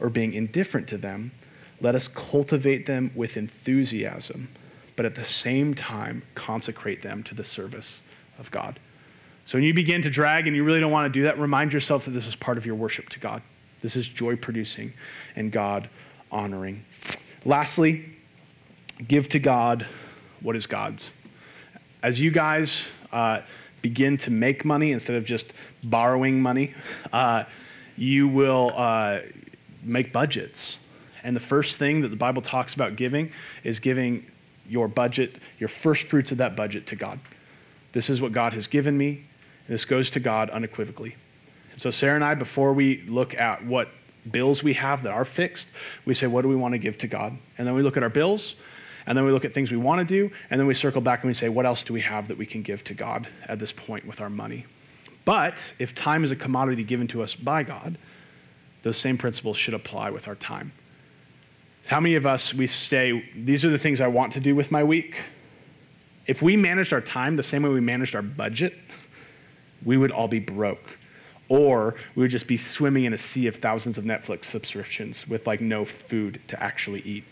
[0.00, 1.32] or being indifferent to them,
[1.80, 4.48] let us cultivate them with enthusiasm,
[4.96, 8.02] but at the same time consecrate them to the service
[8.38, 8.78] of God.
[9.44, 11.72] So when you begin to drag and you really don't want to do that, remind
[11.72, 13.42] yourself that this is part of your worship to God.
[13.82, 14.94] This is joy producing
[15.36, 15.90] and God
[16.32, 16.84] honoring.
[17.44, 18.06] Lastly,
[19.06, 19.86] give to God
[20.44, 21.10] what is God's.
[22.02, 23.40] As you guys uh,
[23.80, 26.74] begin to make money instead of just borrowing money,
[27.12, 27.44] uh,
[27.96, 29.20] you will uh,
[29.82, 30.78] make budgets.
[31.24, 33.32] And the first thing that the Bible talks about giving
[33.64, 34.26] is giving
[34.68, 37.18] your budget, your first fruits of that budget to God.
[37.92, 39.24] This is what God has given me.
[39.66, 41.16] This goes to God unequivocally.
[41.78, 43.88] So, Sarah and I, before we look at what
[44.30, 45.70] bills we have that are fixed,
[46.04, 47.32] we say, what do we want to give to God?
[47.56, 48.56] And then we look at our bills
[49.06, 51.22] and then we look at things we want to do, and then we circle back
[51.22, 53.58] and we say, what else do we have that we can give to God at
[53.58, 54.66] this point with our money?
[55.24, 57.96] But if time is a commodity given to us by God,
[58.82, 60.72] those same principles should apply with our time.
[61.86, 64.70] How many of us we say, these are the things I want to do with
[64.70, 65.20] my week?
[66.26, 68.74] If we managed our time the same way we managed our budget,
[69.84, 70.98] we would all be broke.
[71.48, 75.46] Or we would just be swimming in a sea of thousands of Netflix subscriptions with
[75.46, 77.24] like no food to actually eat.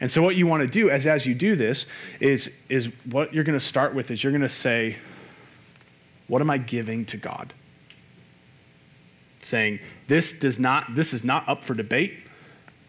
[0.00, 1.86] And so what you want to do as as you do this
[2.20, 4.96] is is what you're going to start with is you're going to say
[6.26, 7.52] what am I giving to God?
[9.40, 12.14] Saying this does not this is not up for debate.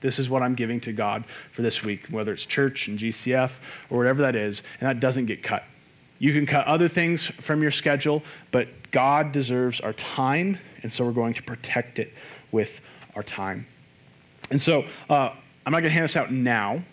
[0.02, 3.60] This is what I'm giving to God for this week, whether it's church and GCF
[3.90, 5.64] or whatever that is, and that doesn't get cut.
[6.18, 11.06] You can cut other things from your schedule, but God deserves our time, and so
[11.06, 12.14] we're going to protect it
[12.52, 12.82] with
[13.16, 13.66] our time.
[14.50, 15.32] And so uh,
[15.66, 16.84] I'm not going to hand this out now.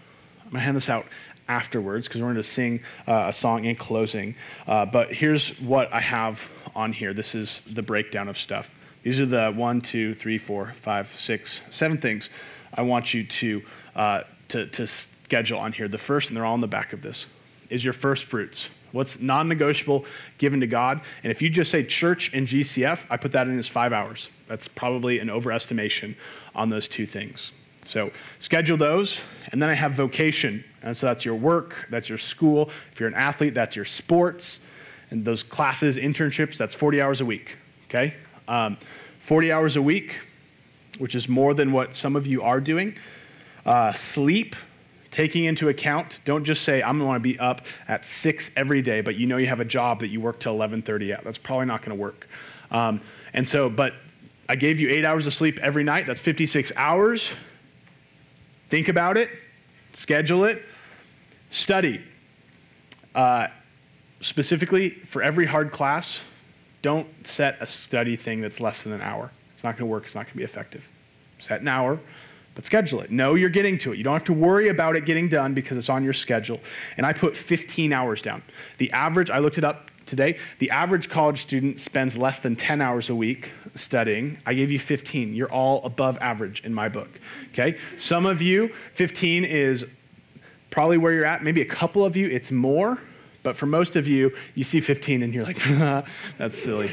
[0.48, 1.04] I'm going to hand this out
[1.46, 4.34] afterwards because we're going to sing uh, a song in closing.
[4.66, 7.12] Uh, but here's what I have on here.
[7.12, 8.74] This is the breakdown of stuff.
[9.02, 12.30] These are the one, two, three, four, five, six, seven things
[12.72, 13.62] I want you to,
[13.94, 15.86] uh, to, to schedule on here.
[15.86, 17.26] The first, and they're all in the back of this,
[17.68, 18.70] is your first fruits.
[18.92, 20.06] What's non negotiable
[20.38, 21.02] given to God?
[21.22, 24.30] And if you just say church and GCF, I put that in as five hours.
[24.46, 26.14] That's probably an overestimation
[26.54, 27.52] on those two things.
[27.88, 29.22] So schedule those.
[29.50, 30.64] And then I have vocation.
[30.82, 32.70] And so that's your work, that's your school.
[32.92, 34.64] If you're an athlete, that's your sports.
[35.10, 37.56] And those classes, internships, that's 40 hours a week.
[37.88, 38.14] Okay?
[38.46, 38.76] Um,
[39.20, 40.16] 40 hours a week
[40.98, 42.96] which is more than what some of you are doing.
[43.64, 44.54] Uh, sleep,
[45.10, 49.00] taking into account, don't just say, I'm going to be up at 6 every day,
[49.00, 51.24] but you know you have a job that you work till 11.30 at.
[51.24, 52.28] That's probably not going to work.
[52.70, 53.00] Um,
[53.32, 53.94] and so, but
[54.48, 56.06] I gave you eight hours of sleep every night.
[56.06, 57.34] That's 56 hours.
[58.68, 59.30] Think about it,
[59.94, 60.62] schedule it,
[61.50, 62.02] study.
[63.14, 63.48] Uh,
[64.20, 66.22] specifically, for every hard class,
[66.82, 69.30] don't set a study thing that's less than an hour.
[69.52, 70.04] It's not going to work.
[70.04, 70.88] It's not going to be effective.
[71.38, 71.98] Set an hour,
[72.54, 73.10] but schedule it.
[73.10, 73.98] Know you're getting to it.
[73.98, 76.60] You don't have to worry about it getting done because it's on your schedule.
[76.96, 78.42] And I put 15 hours down.
[78.78, 82.80] The average, I looked it up today, the average college student spends less than 10
[82.80, 84.38] hours a week studying.
[84.44, 85.34] I gave you 15.
[85.34, 87.08] You're all above average in my book.
[87.52, 87.78] Okay?
[87.96, 89.86] Some of you, 15 is
[90.70, 91.42] probably where you're at.
[91.42, 92.98] Maybe a couple of you, it's more.
[93.42, 95.62] But for most of you, you see 15 and you're like,
[96.38, 96.90] that's silly.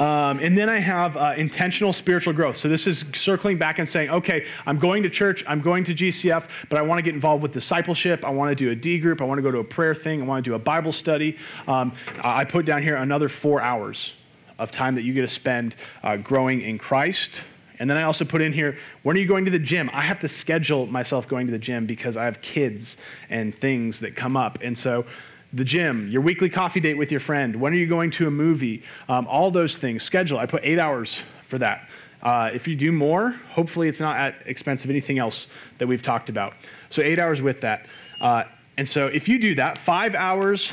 [0.00, 2.56] Um, and then I have uh, intentional spiritual growth.
[2.56, 5.94] So this is circling back and saying, okay, I'm going to church, I'm going to
[5.94, 8.24] GCF, but I want to get involved with discipleship.
[8.24, 9.20] I want to do a D group.
[9.20, 10.22] I want to go to a prayer thing.
[10.22, 11.36] I want to do a Bible study.
[11.66, 11.92] Um,
[12.22, 14.14] I put down here another four hours
[14.58, 17.42] of time that you get to spend uh, growing in Christ.
[17.80, 19.88] And then I also put in here, when are you going to the gym?
[19.92, 22.98] I have to schedule myself going to the gym because I have kids
[23.30, 24.58] and things that come up.
[24.62, 25.06] And so
[25.52, 28.30] the gym, your weekly coffee date with your friend, when are you going to a
[28.30, 30.02] movie, um, all those things.
[30.02, 31.88] Schedule, I put eight hours for that.
[32.22, 35.46] Uh, if you do more, hopefully it's not at expense of anything else
[35.78, 36.54] that we've talked about.
[36.90, 37.86] So eight hours with that.
[38.20, 38.44] Uh,
[38.76, 40.72] and so if you do that, five hours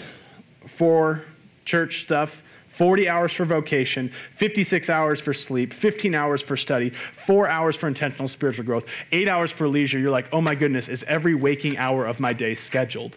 [0.66, 1.24] for
[1.64, 7.48] church stuff, 40 hours for vocation, 56 hours for sleep, 15 hours for study, four
[7.48, 11.04] hours for intentional spiritual growth, eight hours for leisure, you're like, oh my goodness, is
[11.04, 13.16] every waking hour of my day scheduled?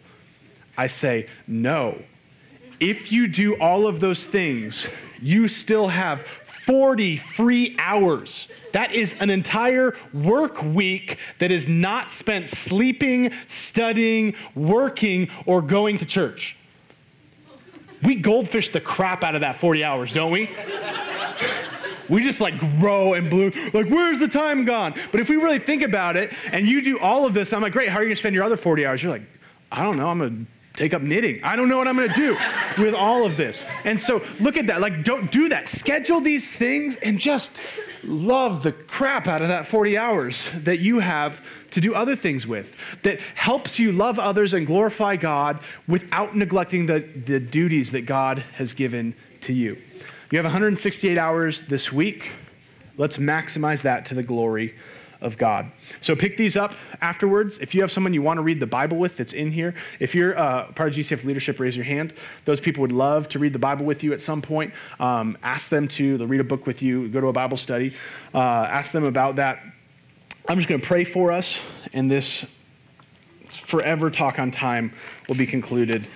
[0.79, 2.01] I say, no.
[2.79, 4.89] If you do all of those things,
[5.21, 8.47] you still have 40 free hours.
[8.73, 15.99] That is an entire work week that is not spent sleeping, studying, working, or going
[15.99, 16.57] to church.
[18.05, 20.49] We goldfish the crap out of that 40 hours, don't we?
[22.09, 23.51] we just like grow and bloom.
[23.73, 24.95] Like, where's the time gone?
[25.11, 27.73] But if we really think about it and you do all of this, I'm like,
[27.73, 29.03] great, how are you gonna spend your other 40 hours?
[29.03, 29.27] You're like,
[29.73, 30.47] I don't know, I'm gonna
[30.79, 31.43] take up knitting.
[31.43, 32.39] I don't know what I'm going to do
[32.83, 33.65] with all of this.
[33.85, 34.81] And so look at that.
[34.81, 35.67] Like, don't do that.
[35.67, 37.61] Schedule these things and just
[38.05, 42.47] love the crap out of that 40 hours that you have to do other things
[42.47, 45.59] with that helps you love others and glorify God
[45.89, 49.77] without neglecting the, the duties that God has given to you.
[50.31, 52.31] You have 168 hours this week.
[52.97, 54.75] Let's maximize that to the glory
[55.21, 55.71] of God.
[56.01, 57.59] So pick these up afterwards.
[57.59, 60.15] If you have someone you want to read the Bible with that's in here, if
[60.15, 62.15] you're uh, part of GCF leadership, raise your hand.
[62.45, 64.73] Those people would love to read the Bible with you at some point.
[65.01, 67.95] Um, ask them to, they'll read a book with you, go to a Bible study.
[68.33, 69.61] Uh, ask them about that.
[70.49, 71.61] I'm just going to pray for us,
[71.93, 72.47] and this
[73.49, 74.93] forever talk on time
[75.29, 76.07] will be concluded,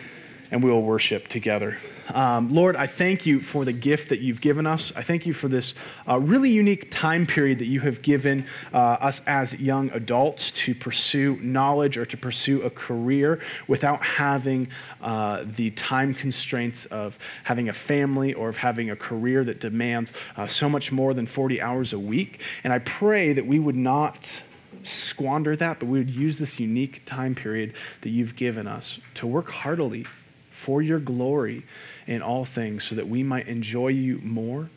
[0.51, 1.77] and we will worship together.
[2.09, 4.95] Um, Lord, I thank you for the gift that you've given us.
[4.97, 5.75] I thank you for this
[6.09, 10.75] uh, really unique time period that you have given uh, us as young adults to
[10.75, 14.69] pursue knowledge or to pursue a career without having
[15.01, 20.13] uh, the time constraints of having a family or of having a career that demands
[20.37, 22.41] uh, so much more than 40 hours a week.
[22.65, 24.43] And I pray that we would not
[24.83, 29.27] squander that, but we would use this unique time period that you've given us to
[29.27, 30.07] work heartily
[30.51, 31.65] for your glory
[32.07, 34.71] in all things, so that we might enjoy you more,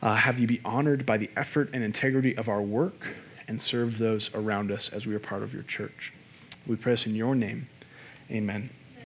[0.00, 3.14] uh, have you be honored by the effort and integrity of our work,
[3.48, 6.12] and serve those around us as we are part of your church.
[6.66, 7.68] We pray this in your name.
[8.30, 8.70] Amen.